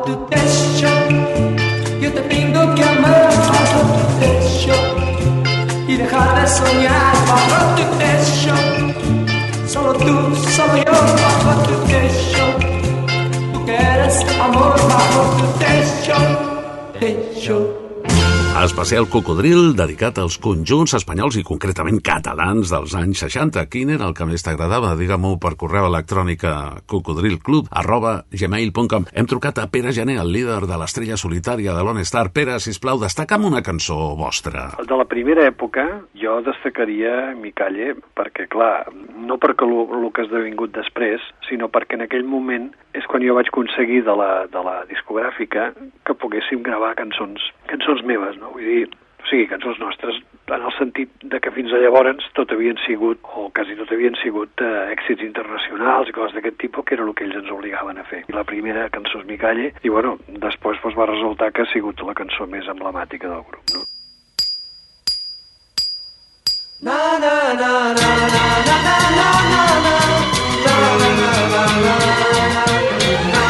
tu 0.06 0.16
Techo, 0.28 0.88
eu 2.02 2.12
te 2.12 2.22
tenho 2.22 2.76
que 2.76 2.84
amar. 2.84 3.30
Bajo 3.48 3.80
tu 3.94 4.06
Techo, 4.20 4.78
e 5.88 5.98
dejar 5.98 6.36
de 6.36 6.48
sonhar. 6.50 7.14
Bajo 7.28 7.76
tu 7.76 7.84
Techo, 7.98 8.56
solo 9.68 9.94
tu, 9.94 10.36
solo 10.52 10.78
eu. 10.78 10.94
Bajo 11.24 11.54
tu 11.64 11.76
Techo, 11.88 12.46
tu 13.54 13.66
queres 13.66 14.26
amor. 14.40 14.76
Bajo 14.88 15.22
tu 15.38 15.46
Techo, 15.60 16.18
Techo. 17.00 17.79
Especial 18.58 19.08
Cocodril 19.08 19.72
dedicat 19.78 20.18
als 20.20 20.36
conjunts 20.42 20.92
espanyols 20.98 21.38
i 21.40 21.46
concretament 21.48 22.02
catalans 22.04 22.72
dels 22.74 22.96
anys 22.98 23.22
60. 23.24 23.62
Quin 23.72 23.94
era 23.94 24.10
el 24.10 24.16
que 24.18 24.26
més 24.28 24.44
t'agradava? 24.44 24.96
Digue-m'ho 25.00 25.38
per 25.40 25.54
correu 25.56 25.88
electrònic 25.88 26.44
a 26.44 26.56
cocodrilclub 26.90 27.70
arroba 27.72 28.26
gmail.com. 28.34 29.08
Hem 29.14 29.30
trucat 29.32 29.62
a 29.62 29.68
Pere 29.72 29.94
Gené, 29.96 30.18
el 30.20 30.34
líder 30.34 30.66
de 30.68 30.80
l'estrella 30.82 31.16
solitària 31.16 31.78
de 31.78 31.86
Lone 31.88 32.04
Star. 32.04 32.26
Pere, 32.36 32.58
sisplau, 32.60 33.00
destaca'm 33.00 33.48
una 33.48 33.64
cançó 33.64 34.18
vostra. 34.20 34.68
De 34.82 35.00
la 35.00 35.08
primera 35.08 35.48
època 35.48 35.86
jo 36.20 36.42
destacaria 36.44 37.32
Mi 37.40 37.54
Calle 37.56 37.94
perquè, 38.18 38.50
clar, 38.52 38.90
no 39.16 39.40
perquè 39.40 39.70
el 39.70 40.12
que 40.12 40.26
ha 40.26 40.28
esdevingut 40.28 40.76
després, 40.76 41.24
sinó 41.48 41.72
perquè 41.72 41.96
en 41.96 42.08
aquell 42.10 42.28
moment 42.28 42.72
és 42.98 43.06
quan 43.08 43.24
jo 43.24 43.36
vaig 43.38 43.48
aconseguir 43.52 44.02
de 44.08 44.16
la, 44.18 44.32
de 44.52 44.62
la 44.66 44.80
discogràfica 44.90 45.70
que 46.08 46.16
poguéssim 46.18 46.64
gravar 46.66 46.96
cançons, 46.98 47.44
cançons 47.70 48.02
meves, 48.08 48.39
no? 48.40 48.52
Vull 48.56 48.66
dir, 48.66 48.88
o 49.20 49.28
sigui, 49.28 49.48
cançons 49.52 49.80
nostres, 49.82 50.20
en 50.50 50.64
el 50.66 50.74
sentit 50.78 51.12
de 51.32 51.40
que 51.44 51.52
fins 51.54 51.74
a 51.74 51.82
llavors 51.84 52.26
tot 52.38 52.52
havien 52.56 52.80
sigut, 52.86 53.20
o 53.36 53.50
quasi 53.56 53.76
tot 53.78 53.92
havien 53.94 54.16
sigut, 54.22 54.64
eh, 54.64 54.88
èxits 54.96 55.26
internacionals 55.28 56.10
i 56.10 56.16
coses 56.16 56.36
d'aquest 56.36 56.58
tipus, 56.64 56.86
que 56.86 56.96
era 56.96 57.06
el 57.06 57.14
que 57.14 57.28
ells 57.28 57.38
ens 57.42 57.52
obligaven 57.54 58.00
a 58.00 58.08
fer. 58.10 58.24
I 58.28 58.34
la 58.38 58.48
primera 58.48 58.90
cançó 58.90 59.22
és 59.22 59.28
Mi 59.28 59.38
Calle, 59.38 59.74
i 59.84 59.90
bueno, 59.90 60.18
després 60.28 60.82
doncs, 60.82 60.98
va 60.98 61.12
resultar 61.12 61.52
que 61.52 61.64
ha 61.64 61.72
sigut 61.74 62.02
la 62.08 62.18
cançó 62.18 62.48
més 62.48 62.68
emblemàtica 62.68 63.28
del 63.28 63.46
grup, 63.52 63.76
no? 63.76 63.86
Na 66.82 66.96
na 67.20 67.54
na 67.60 67.72
na 67.92 68.10
na 68.24 68.40
na 68.64 68.78
na 68.80 68.88
na 68.90 69.30
na 69.50 69.90
na 69.90 70.00
na 70.00 70.16
na 71.52 71.64
na 71.84 71.94
na 72.56 73.34
na 73.34 73.49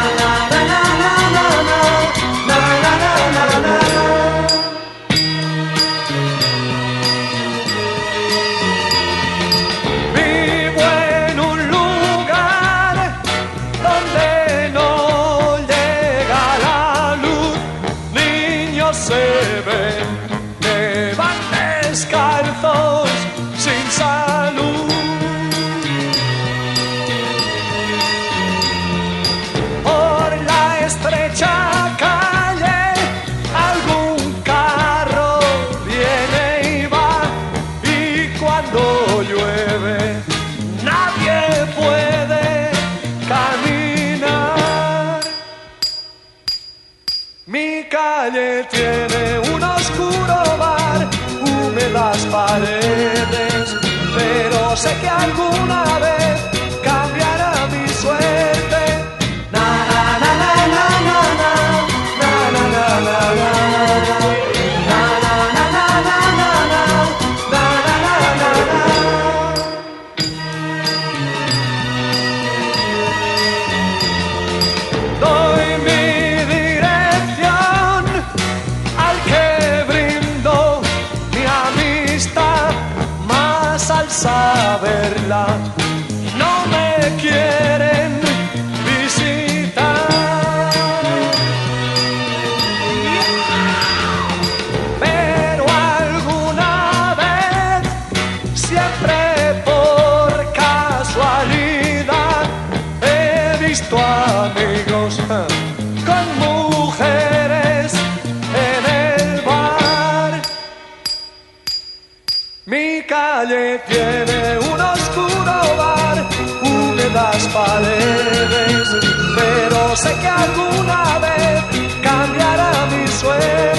cambiará 122.02 122.86
mi 122.86 123.06
suerte. 123.08 123.70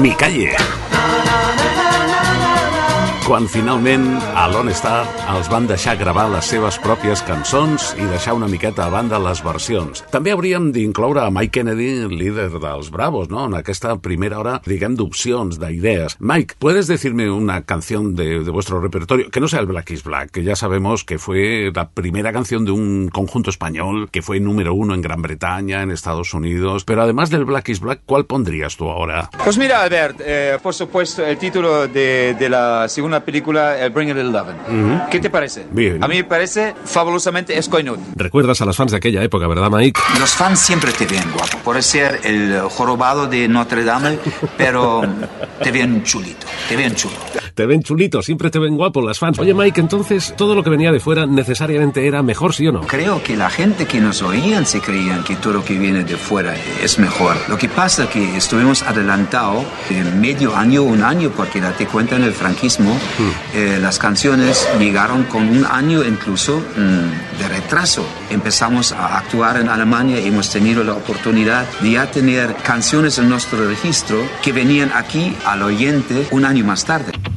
Mi 0.00 0.12
calle. 0.16 0.81
Quan 3.22 3.46
finalment 3.46 4.16
a 4.34 4.48
Lone 4.50 4.72
Star 4.74 5.04
els 5.30 5.46
van 5.46 5.68
deixar 5.70 5.94
gravar 5.94 6.24
les 6.32 6.48
seves 6.50 6.74
pròpies 6.82 7.20
cançons 7.22 7.92
i 7.94 8.06
deixar 8.10 8.34
una 8.34 8.48
miqueta 8.50 8.82
a 8.88 8.90
banda 8.90 9.20
les 9.22 9.38
versions. 9.46 10.02
També 10.10 10.32
hauríem 10.34 10.72
d'incloure 10.74 11.22
a 11.22 11.30
Mike 11.30 11.60
Kennedy, 11.60 12.08
líder 12.10 12.48
dels 12.50 12.90
Bravos, 12.90 13.30
¿no? 13.30 13.44
En 13.46 13.54
aquesta 13.54 13.94
primera 14.02 14.40
hora, 14.40 14.56
diguem, 14.66 14.96
d'opcions, 14.98 15.60
d'idees. 15.62 16.16
Mike, 16.18 16.56
¿puedes 16.58 16.88
decirme 16.90 17.30
una 17.30 17.62
canción 17.62 18.16
de, 18.16 18.40
vuestro 18.50 18.80
repertorio? 18.80 19.30
Que 19.30 19.40
no 19.40 19.46
sea 19.46 19.60
el 19.60 19.66
Black 19.70 19.92
is 19.92 20.02
Black, 20.02 20.32
que 20.32 20.42
ya 20.42 20.56
sabemos 20.56 21.04
que 21.04 21.20
fue 21.20 21.70
la 21.72 21.90
primera 21.90 22.32
canción 22.32 22.64
de 22.64 22.72
un 22.72 23.08
conjunto 23.08 23.50
español 23.50 24.10
que 24.10 24.22
fue 24.22 24.40
número 24.40 24.74
uno 24.74 24.94
en 24.94 25.00
Gran 25.00 25.22
Bretaña, 25.22 25.82
en 25.82 25.92
Estados 25.92 26.34
Unidos. 26.34 26.84
Pero 26.84 27.02
además 27.02 27.30
del 27.30 27.44
Black 27.44 27.68
is 27.68 27.78
Black, 27.78 28.00
¿cuál 28.04 28.26
pondrías 28.26 28.76
tú 28.76 28.90
ahora? 28.90 29.30
Pues 29.44 29.56
mira, 29.58 29.82
Albert, 29.82 30.20
eh, 30.24 30.58
por 30.60 30.74
supuesto, 30.74 31.24
el 31.24 31.38
título 31.38 31.86
de 31.86 32.48
la 32.50 32.88
segunda 32.88 33.11
película, 33.20 33.78
el 33.78 33.90
Bring 33.90 34.10
It 34.10 34.16
Eleven. 34.16 34.56
Ujú. 34.68 35.10
¿Qué 35.10 35.20
te 35.20 35.30
parece? 35.30 35.66
Bien. 35.70 36.02
A 36.02 36.08
mí 36.08 36.16
me 36.16 36.24
parece 36.24 36.74
fabulosamente 36.84 37.56
escoinut. 37.56 37.98
Recuerdas 38.16 38.60
a 38.60 38.64
los 38.64 38.76
fans 38.76 38.90
de 38.92 38.96
aquella 38.98 39.22
época, 39.22 39.46
¿verdad, 39.46 39.70
Mike? 39.70 40.00
Los 40.18 40.30
fans 40.30 40.60
siempre 40.60 40.92
te 40.92 41.06
ven 41.06 41.24
guapo. 41.32 41.58
Puedes 41.64 41.86
ser 41.86 42.20
el 42.24 42.60
jorobado 42.70 43.26
de 43.26 43.48
Notre 43.48 43.84
Dame, 43.84 44.18
pero 44.56 45.02
te 45.62 45.70
ven 45.70 46.02
chulito, 46.02 46.46
te 46.68 46.76
ven 46.76 46.94
chulo. 46.94 47.16
Te 47.54 47.66
ven 47.66 47.82
chulito, 47.82 48.22
siempre 48.22 48.50
te 48.50 48.58
ven 48.58 48.76
guapo 48.76 49.02
las 49.02 49.18
fans. 49.18 49.38
Oye, 49.38 49.52
Mike, 49.52 49.80
entonces, 49.80 50.34
todo 50.36 50.54
lo 50.54 50.62
que 50.62 50.70
venía 50.70 50.90
de 50.90 51.00
fuera 51.00 51.26
necesariamente 51.26 52.06
era 52.06 52.22
mejor, 52.22 52.54
¿sí 52.54 52.66
o 52.66 52.72
no? 52.72 52.80
Creo 52.82 53.22
que 53.22 53.36
la 53.36 53.50
gente 53.50 53.86
que 53.86 54.00
nos 54.00 54.22
oían 54.22 54.64
se 54.64 54.80
creían 54.80 55.22
que 55.22 55.36
todo 55.36 55.54
lo 55.54 55.64
que 55.64 55.78
viene 55.78 56.04
de 56.04 56.16
fuera 56.16 56.54
es 56.82 56.98
mejor. 56.98 57.36
Lo 57.48 57.58
que 57.58 57.68
pasa 57.68 58.04
es 58.04 58.10
que 58.10 58.36
estuvimos 58.36 58.82
adelantados 58.82 59.64
de 59.90 60.02
medio 60.02 60.56
año, 60.56 60.82
un 60.82 61.02
año, 61.02 61.30
porque 61.36 61.60
date 61.60 61.86
cuenta 61.86 62.16
en 62.16 62.24
el 62.24 62.32
franquismo, 62.32 62.96
eh, 63.54 63.78
las 63.80 63.98
canciones 63.98 64.66
llegaron 64.78 65.24
con 65.24 65.48
un 65.48 65.66
año 65.66 66.02
incluso 66.04 66.58
mm, 66.58 67.38
de 67.38 67.48
retraso. 67.48 68.04
Empezamos 68.30 68.92
a 68.92 69.18
actuar 69.18 69.58
en 69.58 69.68
Alemania 69.68 70.20
y 70.20 70.28
hemos 70.28 70.50
tenido 70.50 70.82
la 70.84 70.94
oportunidad 70.94 71.66
de 71.80 71.92
ya 71.92 72.10
tener 72.10 72.54
canciones 72.56 73.18
en 73.18 73.28
nuestro 73.28 73.68
registro 73.68 74.16
que 74.42 74.52
venían 74.52 74.90
aquí 74.94 75.36
al 75.44 75.62
oyente 75.62 76.26
un 76.30 76.44
año 76.44 76.64
más 76.64 76.84
tarde. 76.84 77.12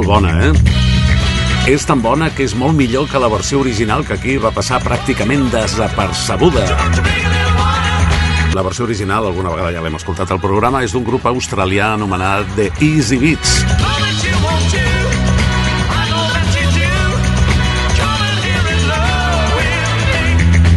molt 0.00 0.08
bona, 0.08 0.30
eh? 0.46 0.52
És 1.68 1.84
tan 1.84 2.00
bona 2.00 2.30
que 2.32 2.44
és 2.46 2.54
molt 2.56 2.72
millor 2.76 3.08
que 3.10 3.20
la 3.20 3.28
versió 3.28 3.60
original 3.60 4.04
que 4.06 4.14
aquí 4.16 4.38
va 4.40 4.52
passar 4.54 4.78
pràcticament 4.80 5.50
desapercebuda. 5.52 6.64
La 8.54 8.64
versió 8.64 8.86
original, 8.86 9.26
alguna 9.26 9.52
vegada 9.52 9.74
ja 9.74 9.82
l'hem 9.84 9.98
escoltat 9.98 10.32
al 10.32 10.40
programa, 10.40 10.80
és 10.82 10.94
d'un 10.96 11.04
grup 11.04 11.26
australià 11.28 11.92
anomenat 11.98 12.48
The 12.56 12.70
Easy 12.80 13.20
Beats. 13.20 13.60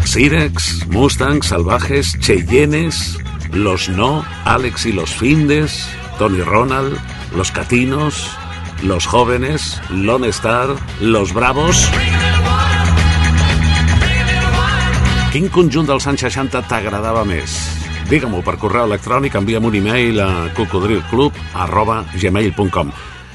Sirex, 0.03 0.85
Mustangs, 0.91 1.47
Salvajes, 1.47 2.13
Cheyennes, 2.19 3.17
Los 3.53 3.87
No, 3.89 4.25
Alex 4.43 4.85
y 4.85 4.91
los 4.91 5.15
Findes, 5.15 5.87
Tony 6.19 6.41
Ronald, 6.41 6.99
Los 7.35 7.51
Catinos, 7.51 8.37
Los 8.83 9.07
Jóvenes, 9.07 9.81
Lone 9.89 10.27
Star, 10.29 10.75
Los 10.99 11.33
Bravos... 11.33 11.89
Quin 15.33 15.47
conjunt 15.49 15.87
dels 15.89 16.05
anys 16.05 16.27
60 16.27 16.59
t'agradava 16.69 17.23
més? 17.25 17.55
Digue-m'ho 18.05 18.43
per 18.45 18.53
correu 18.61 18.85
electrònic, 18.85 19.33
envia'm 19.39 19.65
un 19.65 19.77
e-mail 19.79 20.19
a 20.21 20.27
cocodrilclub 20.53 21.39
arroba 21.63 22.03
gmail.com. 22.13 22.91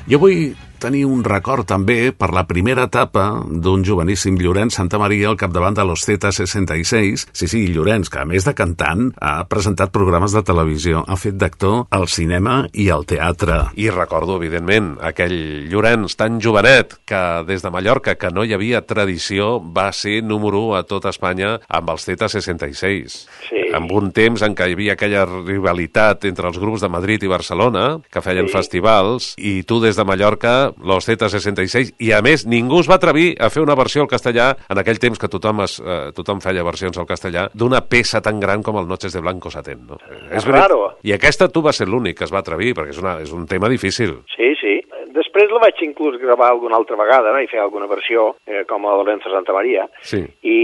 Jo 0.07 0.21
vull 0.23 0.53
tenir 0.81 1.05
un 1.07 1.25
record 1.27 1.67
també 1.69 2.13
per 2.17 2.31
la 2.35 2.45
primera 2.49 2.85
etapa 2.89 3.25
d'un 3.49 3.83
joveníssim 3.85 4.37
Llorenç 4.41 4.77
Santa 4.79 4.99
Maria 5.01 5.29
al 5.29 5.37
capdavant 5.37 5.77
de 5.77 5.85
los 5.85 6.05
Z66. 6.07 7.27
Sí, 7.33 7.49
sí, 7.49 7.67
Llorenç, 7.75 8.09
que 8.11 8.21
a 8.23 8.27
més 8.29 8.47
de 8.47 8.55
cantant 8.57 9.11
ha 9.21 9.45
presentat 9.51 9.93
programes 9.95 10.33
de 10.37 10.43
televisió, 10.47 11.03
ha 11.07 11.17
fet 11.19 11.37
d'actor 11.41 11.87
al 11.95 12.07
cinema 12.09 12.61
i 12.73 12.89
al 12.95 13.05
teatre. 13.09 13.61
I 13.77 13.91
recordo, 13.91 14.37
evidentment, 14.39 14.95
aquell 15.05 15.69
Llorenç 15.71 16.17
tan 16.19 16.41
jovenet 16.41 16.99
que 17.09 17.23
des 17.49 17.63
de 17.65 17.71
Mallorca, 17.75 18.15
que 18.17 18.31
no 18.35 18.45
hi 18.45 18.55
havia 18.55 18.83
tradició, 18.87 19.59
va 19.61 19.91
ser 19.93 20.23
número 20.23 20.63
1 20.71 20.77
a 20.79 20.83
tot 20.89 21.09
Espanya 21.11 21.59
amb 21.69 21.91
els 21.95 22.07
Z66. 22.09 23.19
Sí. 23.49 23.65
Amb 23.75 23.93
un 23.93 24.13
temps 24.17 24.43
en 24.47 24.55
què 24.57 24.69
hi 24.71 24.77
havia 24.79 24.95
aquella 24.97 25.27
rivalitat 25.29 26.25
entre 26.29 26.49
els 26.49 26.59
grups 26.59 26.81
de 26.85 26.89
Madrid 26.93 27.23
i 27.25 27.31
Barcelona, 27.31 27.99
que 28.11 28.23
feien 28.25 28.47
Sí. 28.49 28.53
festivals, 28.55 29.35
i 29.37 29.63
tu 29.65 29.81
des 29.81 29.97
de 29.97 30.05
Mallorca, 30.05 30.68
los 30.83 31.09
Z66, 31.09 31.95
i 32.05 32.13
a 32.13 32.21
més 32.25 32.47
ningú 32.47 32.81
es 32.83 32.89
va 32.91 32.97
atrevir 32.99 33.35
a 33.41 33.51
fer 33.51 33.63
una 33.63 33.77
versió 33.79 34.03
al 34.03 34.09
castellà, 34.11 34.51
en 34.69 34.79
aquell 34.79 34.99
temps 35.03 35.19
que 35.19 35.29
tothom, 35.29 35.63
es, 35.65 35.79
eh, 35.81 36.11
tothom 36.17 36.41
feia 36.45 36.65
versions 36.67 36.99
al 36.99 37.07
castellà, 37.07 37.49
d'una 37.55 37.81
peça 37.89 38.21
tan 38.25 38.41
gran 38.41 38.63
com 38.63 38.79
el 38.79 38.89
Noches 38.89 39.13
de 39.13 39.21
Blanco 39.21 39.51
Satén. 39.51 39.87
No? 39.87 39.99
És 40.31 40.47
raro. 40.47 40.97
I 41.03 41.13
aquesta 41.17 41.49
tu 41.49 41.63
vas 41.63 41.77
ser 41.77 41.89
l'únic 41.89 42.19
que 42.19 42.25
es 42.25 42.33
va 42.35 42.41
atrevir, 42.41 42.75
perquè 42.75 42.95
és, 42.95 42.99
una, 43.03 43.19
és 43.23 43.33
un 43.33 43.47
tema 43.47 43.69
difícil. 43.69 44.19
Sí, 44.35 44.53
sí. 44.61 44.77
Després 45.15 45.51
la 45.51 45.59
vaig 45.63 45.79
inclús 45.83 46.19
gravar 46.21 46.51
alguna 46.53 46.77
altra 46.77 46.97
vegada, 46.97 47.33
no? 47.33 47.41
i 47.43 47.49
fer 47.51 47.61
alguna 47.61 47.87
versió, 47.91 48.37
eh, 48.47 48.65
com 48.69 48.87
a 48.87 48.95
Lorenzo 48.97 49.31
Santa 49.33 49.53
Maria, 49.53 49.89
Sí. 50.03 50.21
i... 50.43 50.59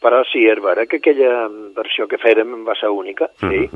però 0.00 0.22
sí, 0.30 0.44
és 0.46 0.60
vera 0.62 0.86
que 0.86 1.00
aquella 1.02 1.48
versió 1.74 2.06
que 2.06 2.18
fèrem 2.22 2.64
va 2.66 2.74
ser 2.78 2.90
única, 2.94 3.30
sí. 3.40 3.66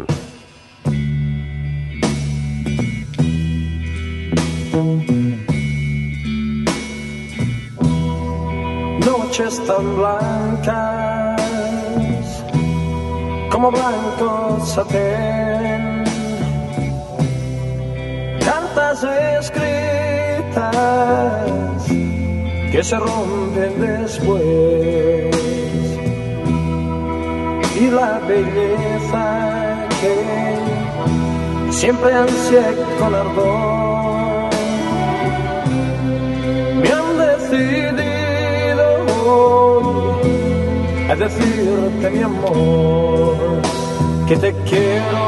Noches 9.05 9.61
tan 9.67 9.97
blancas 9.97 11.43
como 13.51 13.71
blanco 13.71 14.59
satén, 14.65 16.05
tantas 18.41 19.05
escritas 19.41 20.63
que 22.73 22.83
se 22.83 22.99
rompen 22.99 23.81
después. 23.81 24.43
Y 27.79 27.91
la 27.91 28.21
belleza 28.21 29.87
que 30.01 30.15
siempre 31.71 32.15
ansié 32.15 32.65
con 32.99 33.15
ardor. 33.15 34.51
Me 36.81 36.89
han 36.91 37.19
decidido 37.19 38.12
a 41.11 41.15
decirte 41.15 42.11
mi 42.11 42.23
amor 42.23 43.37
que 44.29 44.37
te 44.37 44.53
quiero. 44.69 45.23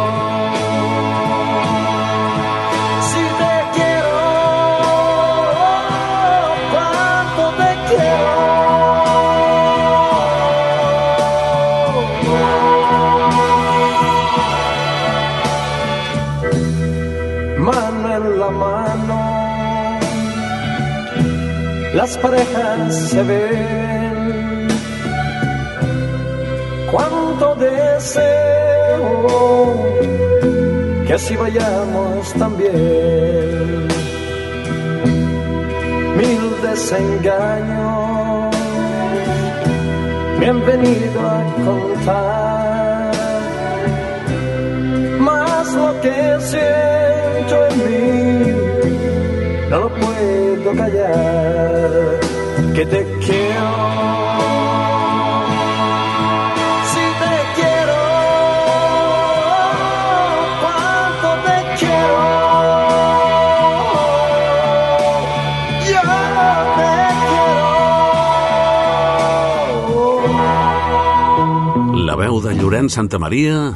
Si 3.08 3.22
te 3.40 3.54
quiero, 3.74 4.18
cuánto 6.72 7.42
te 7.60 7.70
quiero. 7.88 8.34
Mano 17.58 18.06
en 18.16 18.24
la 18.40 18.50
mano 18.50 19.34
las 21.94 22.18
parejas 22.18 22.94
se 23.10 23.22
ven. 23.22 23.83
Deseo 28.04 29.80
que 31.06 31.12
así 31.14 31.36
vayamos 31.36 32.32
también. 32.34 33.88
Mil 36.16 36.42
desengaños 36.62 38.54
me 40.38 40.46
han 40.48 40.66
venido 40.66 41.20
a 41.20 41.44
contar. 41.64 43.12
Más 45.18 45.74
lo 45.74 46.00
que 46.02 46.38
siento 46.40 47.54
en 47.70 47.74
mí 47.84 48.02
no 49.70 49.76
lo 49.78 49.88
puedo 49.94 50.76
callar, 50.76 52.20
que 52.74 52.84
te 52.86 53.00
quiero. 53.24 53.83
Llorenç 72.84 72.96
Santa 72.98 73.18
Maria 73.18 73.70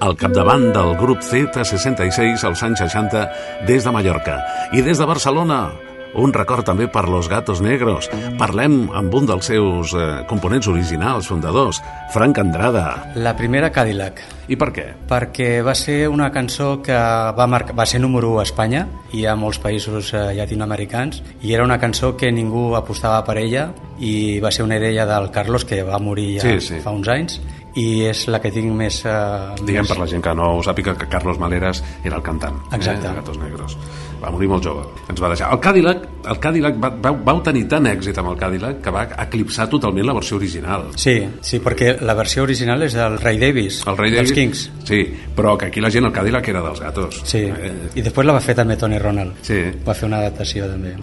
al 0.00 0.14
capdavant 0.16 0.70
del 0.72 0.94
grup 0.96 1.20
Z66 1.20 2.44
als 2.48 2.62
anys 2.64 2.80
60 2.80 3.24
des 3.68 3.84
de 3.84 3.92
Mallorca. 3.92 4.38
I 4.72 4.80
des 4.80 4.96
de 4.96 5.04
Barcelona, 5.04 5.72
un 6.16 6.32
record 6.32 6.64
també 6.64 6.86
per 6.88 7.02
Los 7.08 7.28
Gatos 7.28 7.60
Negros. 7.60 8.08
Parlem 8.40 8.86
amb 8.96 9.12
un 9.12 9.26
dels 9.28 9.44
seus 9.52 9.92
eh, 9.92 10.22
components 10.30 10.68
originals, 10.72 11.28
fundadors, 11.28 11.82
Frank 12.14 12.38
Andrada. 12.40 13.12
La 13.16 13.34
primera 13.36 13.68
Cadillac. 13.68 14.22
I 14.48 14.56
per 14.56 14.70
què? 14.72 14.86
Perquè 15.10 15.60
va 15.66 15.74
ser 15.76 16.06
una 16.08 16.30
cançó 16.32 16.78
que 16.80 16.96
va, 16.96 17.46
marcar, 17.50 17.76
va 17.76 17.84
ser 17.84 18.00
número 18.00 18.30
1 18.38 18.40
a 18.40 18.46
Espanya 18.46 18.86
i 19.12 19.26
a 19.26 19.34
molts 19.36 19.60
països 19.60 20.14
eh, 20.14 20.30
llatinoamericans 20.38 21.20
i 21.42 21.52
era 21.52 21.66
una 21.66 21.76
cançó 21.82 22.14
que 22.16 22.32
ningú 22.32 22.70
apostava 22.78 23.20
per 23.26 23.36
ella 23.42 23.68
i 24.00 24.38
va 24.40 24.52
ser 24.54 24.64
una 24.64 24.78
idea 24.80 25.04
del 25.04 25.28
Carlos 25.34 25.64
que 25.68 25.82
va 25.84 25.98
morir 25.98 26.38
ja 26.38 26.46
Sí, 26.46 26.60
sí. 26.60 26.80
fa 26.84 26.92
uns 26.94 27.08
anys 27.12 27.40
i 27.76 28.06
és 28.08 28.24
la 28.32 28.40
que 28.40 28.50
tinc 28.54 28.72
més... 28.72 29.02
Eh, 29.04 29.54
Diguem 29.60 29.84
més... 29.84 29.90
per 29.92 29.98
la 30.00 30.06
gent 30.10 30.24
que 30.24 30.32
no 30.34 30.54
ho 30.56 30.62
sàpiga 30.64 30.94
que 30.96 31.08
Carlos 31.12 31.38
Maleras 31.38 31.82
era 32.02 32.16
el 32.16 32.24
cantant 32.24 32.56
Exacte. 32.72 33.04
eh, 33.04 33.08
de 33.10 33.14
Gatos 33.20 33.38
Negros. 33.38 33.76
Va 34.16 34.30
morir 34.32 34.48
molt 34.48 34.64
jove, 34.64 34.86
ens 35.12 35.20
va 35.20 35.28
deixar. 35.28 35.50
El 35.52 35.60
Cadillac, 35.60 36.06
el 36.32 36.38
Cadillac 36.40 36.78
va, 36.80 36.88
vau, 37.04 37.18
vau 37.26 37.42
tenir 37.44 37.66
tant 37.68 37.84
èxit 37.90 38.16
amb 38.22 38.30
el 38.32 38.38
Cadillac 38.40 38.80
que 38.84 38.94
va 38.94 39.02
eclipsar 39.26 39.68
totalment 39.68 40.08
la 40.08 40.14
versió 40.16 40.38
original. 40.40 40.86
Sí, 40.96 41.18
sí, 41.44 41.60
perquè 41.60 41.98
la 42.00 42.16
versió 42.16 42.46
original 42.46 42.82
és 42.88 42.96
del 42.96 43.18
Ray 43.20 43.36
Davis, 43.42 43.82
El 43.86 44.00
Rei 44.00 44.14
dels 44.16 44.32
David, 44.32 44.40
Kings. 44.40 44.64
Sí, 44.88 45.02
però 45.36 45.52
que 45.60 45.68
aquí 45.68 45.84
la 45.84 45.92
gent 45.92 46.08
el 46.08 46.16
Cadillac 46.16 46.48
era 46.48 46.64
dels 46.64 46.80
gatos. 46.80 47.20
Sí, 47.28 47.44
i 47.44 48.00
després 48.08 48.26
la 48.26 48.38
va 48.38 48.40
fer 48.40 48.56
també 48.56 48.80
Tony 48.80 48.98
Ronald. 48.98 49.36
Sí. 49.44 49.60
Va 49.86 49.94
fer 49.94 50.08
una 50.08 50.24
adaptació 50.24 50.72
també. 50.72 50.96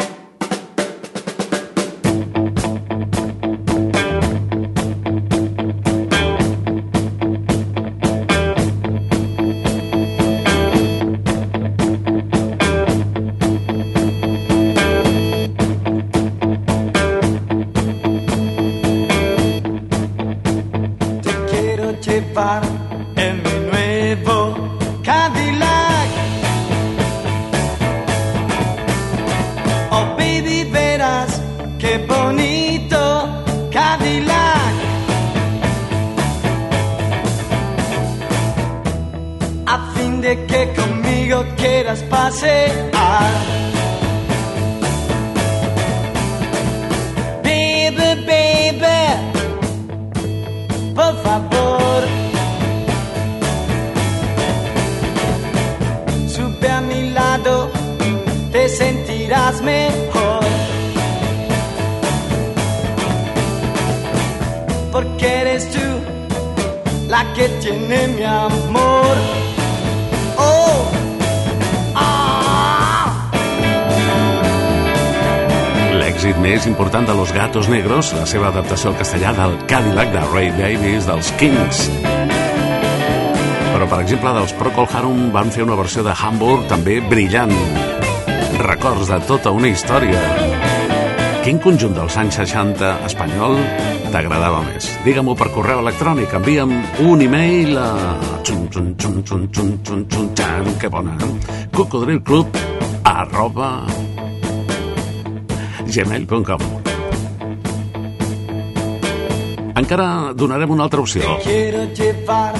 Harum 85.14 85.30
van 85.30 85.52
fer 85.54 85.62
una 85.62 85.76
versió 85.78 86.02
de 86.02 86.10
Hamburg 86.10 86.64
també 86.66 86.96
brillant. 87.06 87.52
Records 88.58 89.12
de 89.12 89.20
tota 89.28 89.52
una 89.54 89.70
història. 89.70 90.18
Quin 91.46 91.60
conjunt 91.62 91.94
dels 91.94 92.16
anys 92.18 92.40
60 92.40 92.90
espanyol 93.06 93.54
t'agradava 94.10 94.64
més? 94.66 94.88
Digue-m'ho 95.06 95.36
per 95.38 95.52
correu 95.54 95.84
electrònic. 95.84 96.34
Envia'm 96.40 96.74
un 97.06 97.22
e-mail 97.22 97.78
a... 97.78 97.86
Xun, 98.42 98.66
xun, 98.74 98.90
xun, 98.98 99.22
xun, 99.22 99.46
xun, 99.54 99.72
xun, 99.86 100.02
xun, 100.10 100.34
xan, 100.34 100.74
que 100.82 100.90
bona. 100.90 101.14
cocodrilclub 101.78 102.58
arroba 103.06 103.72
gmail.com 105.94 106.70
Encara 109.78 110.34
donarem 110.34 110.74
una 110.74 110.90
altra 110.90 111.06
opció. 111.06 111.38
Quiero 111.46 111.86
llevar 111.94 112.56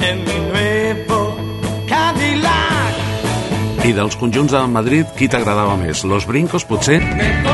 en 0.00 0.18
mi 0.24 0.38
nuevo. 0.50 0.83
I 3.84 3.92
dels 3.92 4.16
conjunts 4.16 4.54
de 4.54 4.62
Madrid, 4.72 5.10
qui 5.18 5.28
t'agradava 5.28 5.76
més? 5.80 6.06
Los 6.08 6.24
Brincos, 6.30 6.64
potser? 6.64 7.02
Mejor 7.04 7.53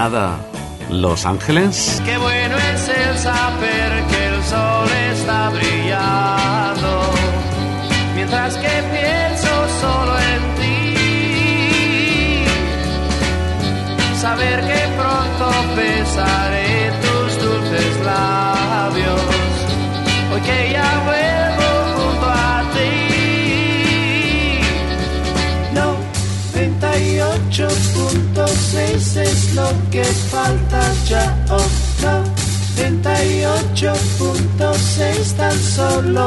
Granada, 0.00 0.40
Los 0.88 1.26
Ángeles? 1.26 2.00
Qué 2.06 2.16
bueno 2.16 2.56
es 2.56 2.88
el 2.88 3.18
saber 3.18 4.02
que 4.08 4.26
el 4.28 4.42
sol 4.44 4.88
está 5.12 5.50
brillando, 5.50 7.12
mientras 8.14 8.56
que 8.56 8.82
pienso 8.94 9.68
solo 9.78 10.18
en 10.18 10.54
ti. 10.58 10.94
Saber 14.18 14.60
que 14.62 14.88
pronto 14.96 15.52
besaré 15.76 16.79
lo 29.54 29.68
que 29.90 30.04
falta 30.04 30.92
ya, 31.08 31.36
oh 31.50 31.66
no. 32.02 32.50
98.6 32.80 35.36
tan 35.36 35.52
solo 35.52 36.26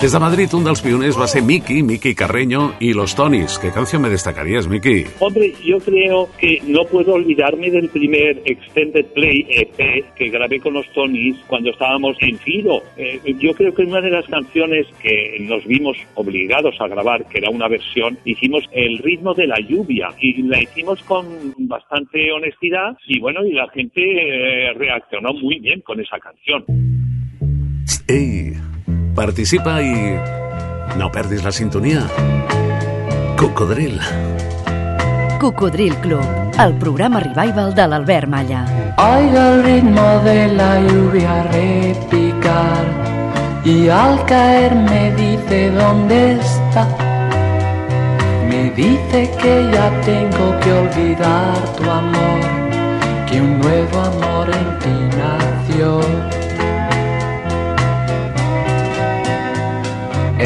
Des 0.00 0.12
de 0.12 0.18
Madrid, 0.22 0.52
un 0.54 0.62
dels 0.62 0.78
pioners 0.78 1.16
va 1.18 1.26
ser 1.26 1.40
Miki, 1.42 1.80
Miki 1.82 2.14
Carreño 2.14 2.74
y 2.78 2.92
Los 2.94 3.16
Tonis. 3.16 3.58
¿Qué 3.58 3.72
canción 3.72 4.00
me 4.00 4.08
destacarías, 4.08 4.68
Miki? 4.68 5.02
Hombre, 5.18 5.52
yo 5.64 5.80
creo 5.80 6.28
que 6.38 6.62
no 6.68 6.84
puedo 6.84 7.14
olvidarme 7.14 7.68
del 7.68 7.88
primer 7.88 8.40
Extended 8.44 9.06
Play 9.06 9.44
EP 9.48 10.14
que 10.14 10.28
grabé 10.28 10.60
con 10.60 10.74
los 10.74 10.86
Tonys 10.92 11.36
cuando 11.48 11.70
estábamos 11.70 12.16
en 12.20 12.38
Filo. 12.38 12.80
Eh, 12.96 13.20
yo 13.40 13.52
creo 13.54 13.74
que 13.74 13.82
una 13.82 14.00
de 14.00 14.10
las 14.10 14.24
canciones 14.26 14.86
que 15.02 15.36
nos 15.40 15.66
vimos 15.66 15.96
obligados 16.14 16.76
a 16.80 16.86
grabar, 16.86 17.26
que 17.26 17.38
era 17.38 17.50
una 17.50 17.66
versión, 17.66 18.16
hicimos 18.24 18.62
El 18.70 18.98
ritmo 18.98 19.34
de 19.34 19.48
la 19.48 19.58
lluvia 19.58 20.10
y 20.20 20.42
la 20.42 20.62
hicimos 20.62 21.02
con 21.02 21.26
bastante 21.58 22.30
honestidad 22.30 22.96
y 23.08 23.18
bueno, 23.18 23.44
y 23.44 23.50
la 23.50 23.68
gente 23.70 24.00
eh, 24.00 24.72
reaccionó 24.74 25.34
muy 25.34 25.58
bien 25.58 25.80
con 25.80 25.98
esa 25.98 26.20
canción. 26.20 26.64
Ei, 28.06 28.54
participa 29.18 29.80
i 29.82 30.14
no 30.98 31.08
perdis 31.10 31.42
la 31.42 31.50
sintonia. 31.50 32.04
Cocodril. 33.38 33.98
Cocodril 35.40 35.96
Club, 36.04 36.22
el 36.62 36.74
programa 36.78 37.18
revival 37.24 37.74
de 37.74 37.86
l'Albert 37.90 38.30
Malla. 38.30 38.62
Oigo 39.02 39.40
el 39.40 39.62
ritmo 39.64 40.06
de 40.22 40.38
la 40.54 40.70
lluvia 40.86 41.42
repicar 41.50 42.86
y 43.64 43.88
al 43.88 44.24
caer 44.26 44.74
me 44.76 45.10
dice 45.16 45.70
dónde 45.72 46.38
está. 46.38 46.86
Me 48.48 48.70
dice 48.70 49.30
que 49.42 49.54
ya 49.72 49.90
tengo 50.02 50.46
que 50.60 50.72
olvidar 50.72 51.58
tu 51.76 51.90
amor, 51.90 52.40
que 53.28 53.40
un 53.40 53.58
nuevo 53.58 53.98
amor 53.98 54.50
en 54.50 54.78
ti 54.78 55.16
nació. 55.16 56.37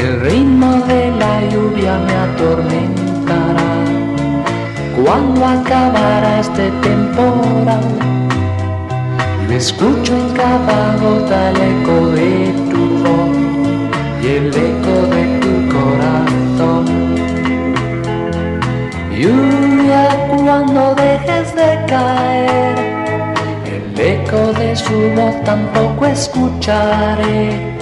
El 0.02 0.20
ritmo 0.20 0.72
de 0.88 1.12
la 1.12 1.34
lluvia 1.48 1.96
me 2.06 2.14
atormentará 2.26 3.72
cuando 4.96 5.46
acabará 5.46 6.40
este 6.40 6.72
temporal. 6.82 7.86
Me 9.46 9.56
escucho 9.58 10.12
en 10.16 10.28
cada 10.30 10.96
gota 10.96 11.50
el 11.50 11.56
eco 11.72 12.06
de 12.18 12.52
tu 12.72 12.82
voz 13.04 13.36
y 14.24 14.26
el 14.38 14.48
eco 14.48 14.94
de 15.14 15.22
tu 15.42 15.52
corazón. 15.76 16.86
Lluvia 19.16 20.08
cuando 20.36 20.96
dejes 20.96 21.54
de 21.54 21.70
caer, 21.86 22.76
el 23.74 24.00
eco 24.00 24.52
de 24.58 24.74
su 24.74 24.96
voz 25.14 25.44
tampoco 25.44 26.06
escucharé. 26.06 27.72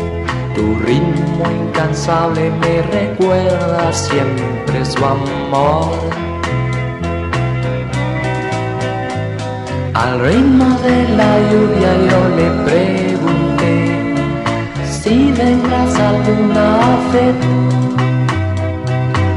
Tu 0.55 0.75
ritmo 0.87 1.45
incansable 1.51 2.51
me 2.61 2.83
recuerda 2.83 3.93
siempre 3.93 4.85
su 4.85 5.05
amor. 5.05 5.93
Al 9.95 10.21
ritmo 10.21 10.69
de 10.81 11.09
la 11.19 11.33
lluvia 11.51 11.91
yo 12.11 12.21
le 12.39 12.49
pregunté 12.65 13.75
si 14.85 15.33
vendrás 15.33 15.95
alguna 15.99 16.69
vez. 17.13 17.37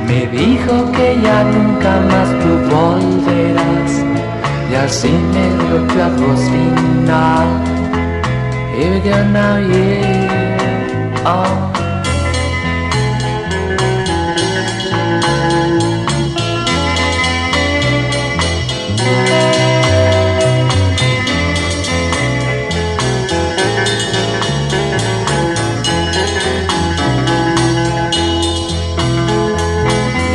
Me 0.08 0.28
dijo 0.28 0.92
que 0.92 1.20
ya 1.22 1.44
nunca 1.44 1.92
más 2.12 2.30
tú 2.42 2.52
volverás 2.76 3.92
y 4.72 4.76
así 4.76 5.12
me 5.34 5.46
dio 5.60 6.04
adiós 6.04 6.40
final. 6.50 7.48
Here 8.76 8.90
we 8.90 9.00
go 9.02 9.24
now, 9.32 9.58
yeah. 9.60 10.23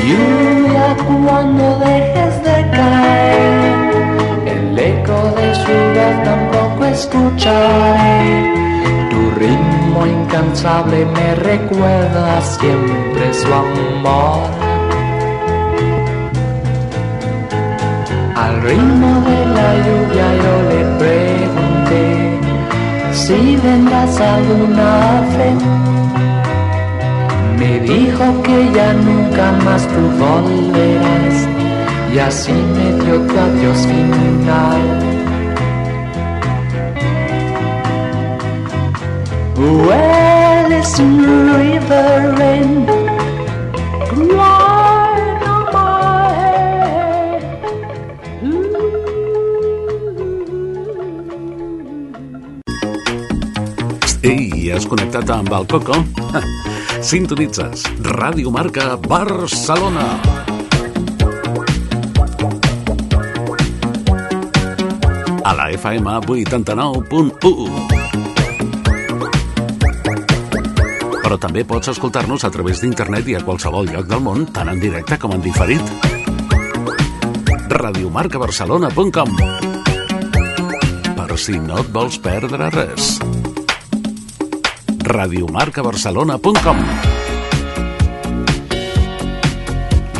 Lluvia 0.08 0.96
cuando 1.06 1.78
dejes 1.80 2.42
de 2.42 2.70
caer, 2.70 3.76
el 4.46 4.78
eco 4.78 5.32
de 5.36 5.54
su 5.54 5.72
voz 5.94 6.24
tampoco 6.24 6.84
escucharé. 6.86 8.67
Incansable 10.28 11.06
me 11.06 11.34
recuerda 11.36 12.42
siempre 12.42 13.32
su 13.32 13.46
amor. 13.46 14.50
Al 18.36 18.60
ritmo 18.60 19.22
de 19.22 19.46
la 19.56 19.70
lluvia 19.84 20.26
yo 20.44 20.54
le 20.70 20.82
pregunté 20.98 22.40
si 23.10 23.56
vendrás 23.56 24.20
alguna 24.20 25.22
vez. 25.38 25.62
Me 27.58 27.80
dijo 27.80 28.42
que 28.42 28.70
ya 28.74 28.92
nunca 28.92 29.52
más 29.64 29.88
tú 29.88 30.02
volverás 30.18 31.48
y 32.14 32.18
así 32.18 32.52
me 32.52 33.02
dio 33.02 33.16
tu 33.22 33.34
adiós 33.38 33.78
final. 33.86 35.07
Well, 39.58 40.70
it's 40.70 41.00
river 41.00 42.34
rain 42.38 42.86
crying 44.06 45.42
on 45.42 45.72
my 45.74 46.30
head. 46.38 47.42
Ei, 54.22 54.70
has 54.70 54.86
connectat 54.86 55.26
amb 55.34 55.50
el 55.50 55.66
Coco? 55.66 56.06
Sintonitzes 57.10 57.82
Ràdio 58.14 58.54
Marca 58.54 58.94
Barcelona. 58.94 60.06
A 65.42 65.50
la 65.58 65.72
FM 65.74 66.06
89.1. 66.30 67.97
Però 71.28 71.36
també 71.36 71.60
pots 71.68 71.90
escoltar-nos 71.92 72.40
a 72.46 72.48
través 72.48 72.78
d'internet 72.80 73.26
i 73.28 73.34
a 73.36 73.42
qualsevol 73.44 73.90
lloc 73.92 74.06
del 74.08 74.22
món, 74.24 74.46
tant 74.48 74.70
en 74.72 74.78
directe 74.80 75.18
com 75.20 75.34
en 75.36 75.42
diferit. 75.44 75.84
radiomarcabarcelona.com 77.68 79.34
Per 81.18 81.36
si 81.36 81.60
no 81.60 81.82
et 81.82 81.92
vols 81.92 82.16
perdre 82.24 82.70
res 82.72 83.10
radiomarcabarcelona.com 85.04 86.82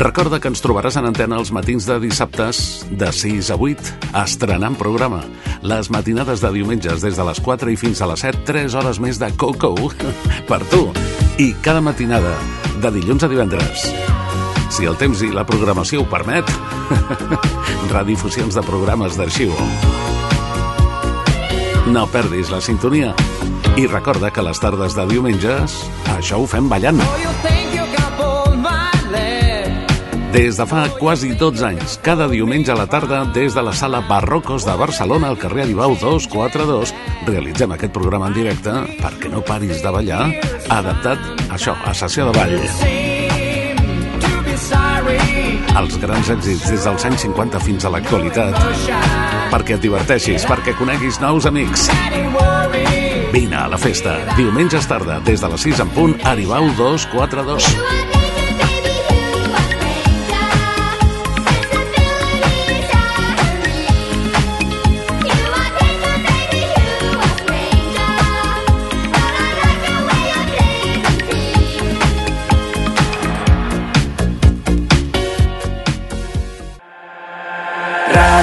Recorda 0.04 0.38
que 0.44 0.52
ens 0.52 0.60
trobaràs 0.60 1.00
en 1.00 1.08
antena 1.08 1.40
els 1.40 1.56
matins 1.56 1.88
de 1.88 1.96
dissabtes 2.04 2.84
de 2.92 3.08
6 3.24 3.48
a 3.56 3.56
8, 3.56 3.96
estrenant 4.26 4.76
programa. 4.76 5.24
Les 5.62 5.90
matinades 5.90 6.40
de 6.40 6.50
diumenges 6.54 7.02
des 7.02 7.16
de 7.18 7.24
les 7.26 7.40
4 7.42 7.72
i 7.72 7.76
fins 7.76 8.00
a 8.00 8.06
les 8.06 8.22
7, 8.22 8.44
3 8.46 8.74
hores 8.78 9.00
més 9.02 9.18
de 9.18 9.30
Coco 9.36 9.74
per 10.50 10.60
tu. 10.70 10.84
I 11.38 11.52
cada 11.62 11.82
matinada 11.82 12.34
de 12.82 12.92
dilluns 12.94 13.26
a 13.26 13.30
divendres. 13.30 13.88
Si 14.70 14.86
el 14.86 14.98
temps 15.00 15.22
i 15.26 15.32
la 15.34 15.46
programació 15.48 16.04
ho 16.04 16.08
permet, 16.08 16.46
redifusions 17.96 18.54
de 18.54 18.62
programes 18.66 19.18
d'arxiu. 19.18 19.54
No 21.90 22.06
perdis 22.12 22.52
la 22.54 22.60
sintonia. 22.60 23.14
I 23.78 23.86
recorda 23.86 24.30
que 24.30 24.44
les 24.44 24.60
tardes 24.60 24.94
de 24.94 25.06
diumenges, 25.10 25.80
això 26.18 26.42
ho 26.42 26.46
fem 26.50 26.68
ballant. 26.70 27.02
Des 30.32 30.58
de 30.58 30.66
fa 30.68 30.82
quasi 30.98 31.32
12 31.32 31.64
anys, 31.64 31.98
cada 32.04 32.26
diumenge 32.28 32.70
a 32.72 32.76
la 32.76 32.86
tarda, 32.86 33.24
des 33.32 33.54
de 33.54 33.62
la 33.64 33.72
sala 33.72 34.02
Barrocos 34.04 34.66
de 34.66 34.74
Barcelona, 34.76 35.28
al 35.28 35.38
carrer 35.38 35.62
Aribau 35.64 35.96
242, 35.96 36.92
realitzem 37.26 37.72
aquest 37.72 37.94
programa 37.96 38.28
en 38.28 38.36
directe 38.36 38.74
perquè 39.00 39.32
no 39.32 39.40
paris 39.40 39.80
de 39.82 39.92
ballar, 39.94 40.26
adaptat, 40.68 41.24
això, 41.48 41.72
a 41.80 41.94
sessió 41.96 42.28
de 42.28 42.36
ball. 42.36 42.58
Els 45.78 45.96
grans 46.02 46.30
èxits 46.36 46.68
des 46.74 46.84
dels 46.84 47.08
anys 47.08 47.24
50 47.24 47.64
fins 47.64 47.88
a 47.88 47.94
l'actualitat. 47.94 48.60
Perquè 49.48 49.78
et 49.78 49.84
diverteixis, 49.86 50.44
perquè 50.44 50.76
coneguis 50.76 51.22
nous 51.24 51.48
amics. 51.48 51.88
Vine 53.32 53.56
a 53.56 53.66
la 53.72 53.80
festa. 53.80 54.18
Diumenges 54.36 54.88
tarda, 54.90 55.22
des 55.24 55.40
de 55.40 55.52
les 55.54 55.68
6 55.72 55.84
en 55.86 55.96
punt, 55.96 56.16
Aribau 56.28 56.68
242. 56.76 58.17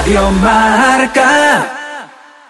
Radio 0.06 0.30
Marca. 0.30 1.45